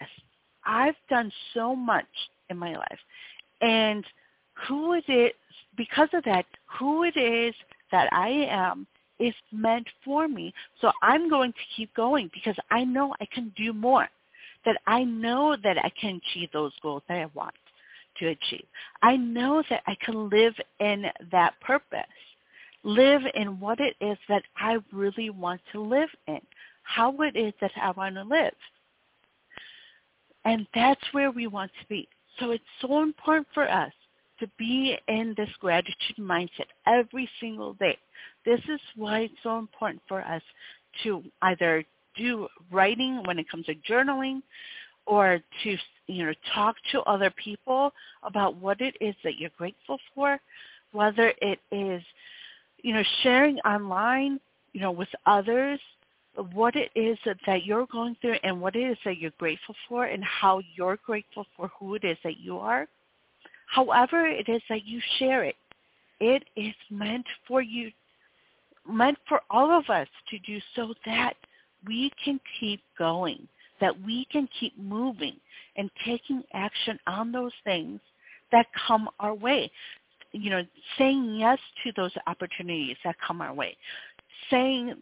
[0.65, 2.05] I've done so much
[2.49, 2.99] in my life.
[3.61, 4.05] And
[4.67, 5.31] who it is,
[5.75, 6.45] because of that,
[6.79, 7.55] who it is
[7.91, 8.85] that I am
[9.21, 10.53] is meant for me.
[10.81, 14.07] So I'm going to keep going because I know I can do more,
[14.65, 17.53] that I know that I can achieve those goals that I want
[18.19, 18.65] to achieve.
[19.01, 22.01] I know that I can live in that purpose,
[22.83, 26.41] live in what it is that I really want to live in,
[26.83, 28.53] how it is that I want to live.
[30.43, 32.07] And that's where we want to be.
[32.39, 33.93] So it's so important for us
[34.39, 37.97] to be in this gratitude mindset every single day.
[38.45, 40.41] This is why it's so important for us
[41.03, 41.83] to either
[42.17, 44.41] do writing when it comes to journaling
[45.05, 45.77] or to
[46.07, 47.91] you know talk to other people
[48.23, 50.39] about what it is that you're grateful for
[50.91, 52.03] whether it is
[52.83, 54.39] you know sharing online
[54.73, 55.79] you know with others
[56.53, 59.75] what it is that, that you're going through and what it is that you're grateful
[59.87, 62.87] for and how you're grateful for who it is that you are.
[63.67, 65.55] However it is that you share it
[66.21, 67.91] it is meant for you
[68.89, 71.33] meant for all of us to do so that
[71.87, 73.47] we can keep going,
[73.79, 75.35] that we can keep moving
[75.77, 77.99] and taking action on those things
[78.51, 79.71] that come our way.
[80.33, 80.61] You know,
[80.97, 83.75] saying yes to those opportunities that come our way.
[84.49, 84.95] Saying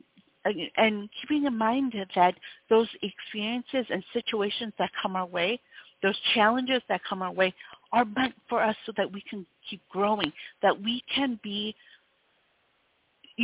[0.45, 2.35] uh, and keeping in mind that
[2.69, 5.60] those experiences and situations that come our way,
[6.01, 7.53] those challenges that come our way
[7.91, 10.31] are meant for us so that we can keep growing,
[10.61, 11.76] that we can be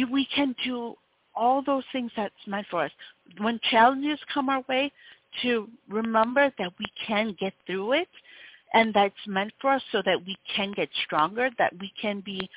[0.03, 0.95] we can do
[1.35, 2.91] all those things that's meant for us.
[3.39, 4.91] When challenges come our way,
[5.41, 8.07] to remember that we can get through it
[8.73, 12.49] and that's meant for us so that we can get stronger, that we can be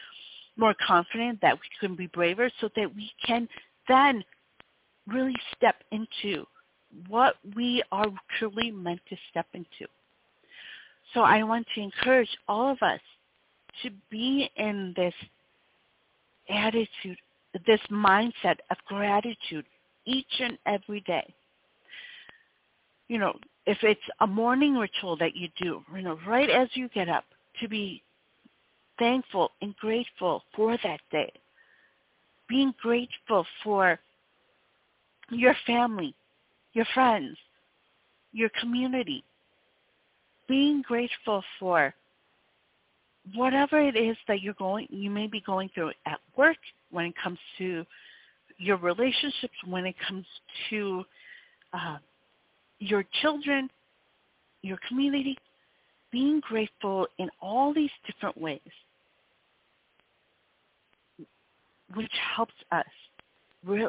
[0.56, 3.48] more confident, that we can be braver so that we can
[3.86, 4.24] then
[5.06, 6.44] really step into
[7.08, 8.06] what we are
[8.38, 9.86] truly meant to step into.
[11.14, 13.00] So I want to encourage all of us
[13.82, 15.14] to be in this
[16.50, 17.18] attitude
[17.66, 19.64] this mindset of gratitude
[20.04, 21.34] each and every day.
[23.08, 23.34] You know,
[23.66, 27.24] if it's a morning ritual that you do, you know, right as you get up,
[27.60, 28.02] to be
[28.98, 31.32] thankful and grateful for that day.
[32.48, 33.98] Being grateful for
[35.30, 36.14] your family,
[36.72, 37.36] your friends,
[38.32, 39.24] your community.
[40.48, 41.94] Being grateful for
[43.34, 46.56] whatever it is that you're going you may be going through at work
[46.90, 47.84] when it comes to
[48.58, 50.24] your relationships when it comes
[50.70, 51.04] to
[51.72, 51.96] uh,
[52.78, 53.68] your children
[54.62, 55.36] your community
[56.10, 58.60] being grateful in all these different ways
[61.94, 62.84] which helps us
[63.64, 63.88] really,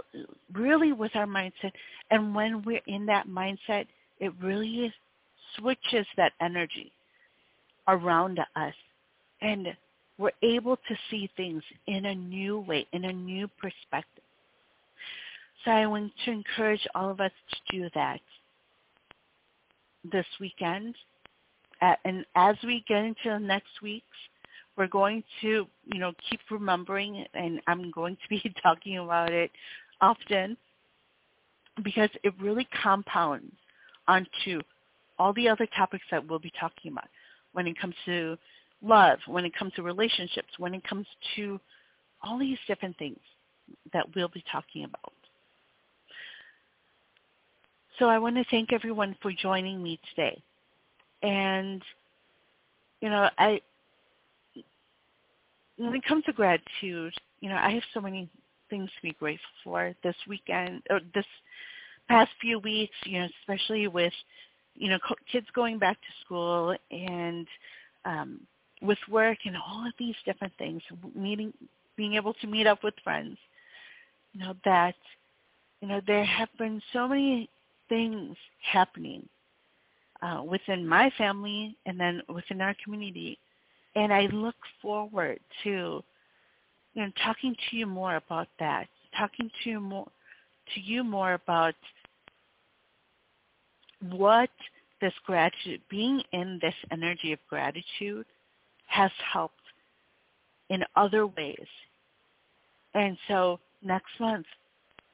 [0.53, 1.71] really with our mindset.
[2.11, 3.85] And when we're in that mindset
[4.19, 4.93] it really
[5.57, 6.91] switches that energy
[7.87, 8.73] around us
[9.41, 9.67] and
[10.17, 14.23] we're able to see things in a new way, in a new perspective.
[15.63, 18.19] So I want to encourage all of us to do that
[20.11, 20.95] this weekend.
[21.81, 24.05] And as we get into the next weeks,
[24.77, 29.51] we're going to, you know, keep remembering, and I'm going to be talking about it
[30.01, 30.57] often
[31.83, 33.53] because it really compounds
[34.07, 34.61] onto
[35.17, 37.07] all the other topics that we'll be talking about
[37.53, 38.37] when it comes to
[38.81, 41.59] love, when it comes to relationships, when it comes to
[42.23, 43.19] all these different things
[43.93, 45.13] that we'll be talking about.
[47.97, 50.41] So I want to thank everyone for joining me today.
[51.21, 51.81] And,
[53.01, 53.61] you know, I,
[55.77, 58.29] when it comes to gratitude, you know, I have so many
[58.69, 61.25] things to be grateful for this weekend, or this
[62.07, 64.13] past few weeks, you know, especially with,
[64.75, 64.99] you know,
[65.31, 67.47] kids going back to school and
[68.05, 68.39] um,
[68.81, 70.81] with work and all of these different things,
[71.15, 71.53] meeting,
[71.97, 73.37] being able to meet up with friends,
[74.33, 74.95] you know, that,
[75.81, 77.49] you know, there have been so many
[77.89, 79.27] things happening
[80.21, 83.37] uh, within my family and then within our community.
[83.95, 86.03] And I look forward to,
[86.93, 88.87] you know, talking to you more about that,
[89.17, 90.07] talking to you more,
[90.75, 91.75] to you more about
[94.11, 94.49] what
[95.01, 98.25] this gratitude, being in this energy of gratitude
[98.89, 99.55] has helped
[100.69, 101.67] in other ways.
[102.93, 104.45] And so next month,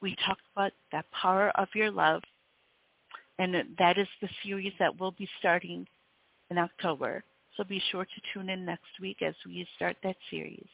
[0.00, 2.22] we talk about that power of your love.
[3.38, 5.86] And that is the series that we'll be starting
[6.50, 7.22] in October.
[7.56, 10.66] So be sure to tune in next week as we start that series.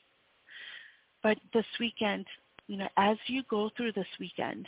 [1.23, 2.27] But this weekend,
[2.69, 4.67] you know, as you go through this weekend,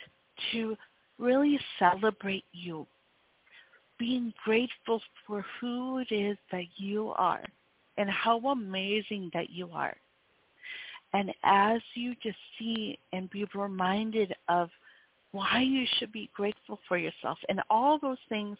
[0.52, 0.76] to
[1.18, 2.86] really celebrate you,
[3.98, 7.44] being grateful for who it is that you are
[7.96, 9.96] and how amazing that you are.
[11.12, 14.68] And as you just see and be reminded of
[15.30, 18.58] why you should be grateful for yourself and all those things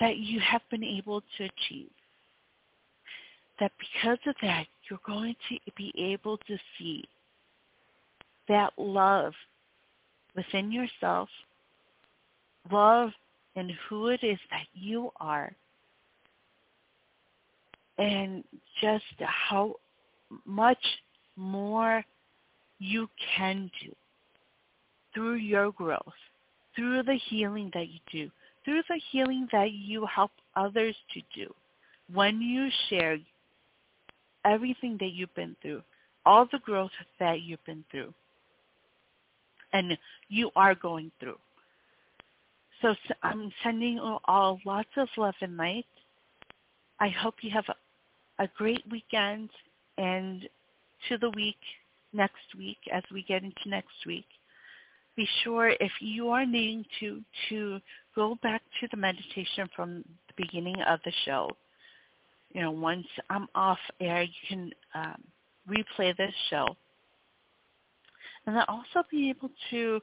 [0.00, 1.90] that you have been able to achieve,
[3.58, 7.02] that because of that, you're going to be able to see
[8.48, 9.32] that love
[10.34, 11.28] within yourself,
[12.70, 13.10] love
[13.54, 15.52] in who it is that you are,
[17.98, 18.44] and
[18.80, 19.74] just how
[20.44, 20.84] much
[21.36, 22.04] more
[22.78, 23.94] you can do
[25.14, 26.02] through your growth,
[26.74, 28.30] through the healing that you do,
[28.64, 31.52] through the healing that you help others to do.
[32.12, 33.18] When you share
[34.44, 35.82] everything that you've been through,
[36.24, 38.12] all the growth that you've been through,
[39.72, 39.96] and
[40.28, 41.38] you are going through.
[42.82, 45.86] So I'm sending all lots of love and light.
[47.00, 47.64] I hope you have
[48.38, 49.50] a great weekend
[49.98, 50.48] and
[51.08, 51.58] to the week
[52.12, 54.26] next week as we get into next week.
[55.16, 57.80] Be sure if you are needing to to
[58.14, 61.48] go back to the meditation from the beginning of the show.
[62.52, 65.22] You know, once I'm off air, you can um,
[65.68, 66.66] replay this show,
[68.46, 70.00] and then also be able to,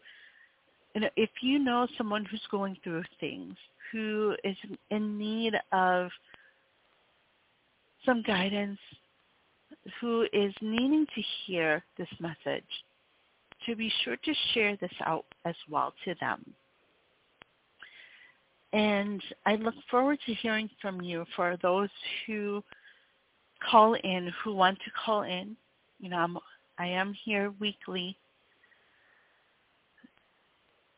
[0.96, 3.56] you know, if you know someone who's going through things,
[3.92, 4.58] who is
[4.90, 6.10] in need of
[8.06, 8.80] some guidance,
[10.00, 12.64] who is needing to hear this message,
[13.66, 16.44] to be sure to share this out as well to them.
[18.74, 21.90] And I look forward to hearing from you for those
[22.26, 22.64] who
[23.70, 25.56] call in, who want to call in.
[26.00, 26.38] You know, I'm,
[26.80, 28.18] I am here weekly.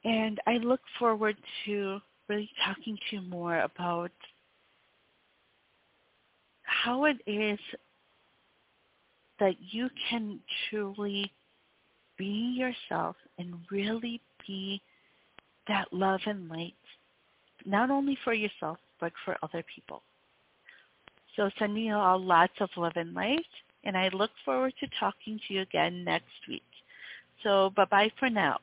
[0.05, 1.99] And I look forward to
[2.29, 4.11] really talking to you more about
[6.85, 7.59] how it is
[9.39, 10.39] that you can
[10.69, 11.31] truly
[12.17, 14.79] be yourself and really be
[15.67, 16.73] that love and light,
[17.65, 20.03] not only for yourself, but for other people.
[21.35, 23.45] So sending you all uh, lots of love and light,
[23.83, 26.63] and I look forward to talking to you again next week.
[27.43, 28.59] So bye-bye for now.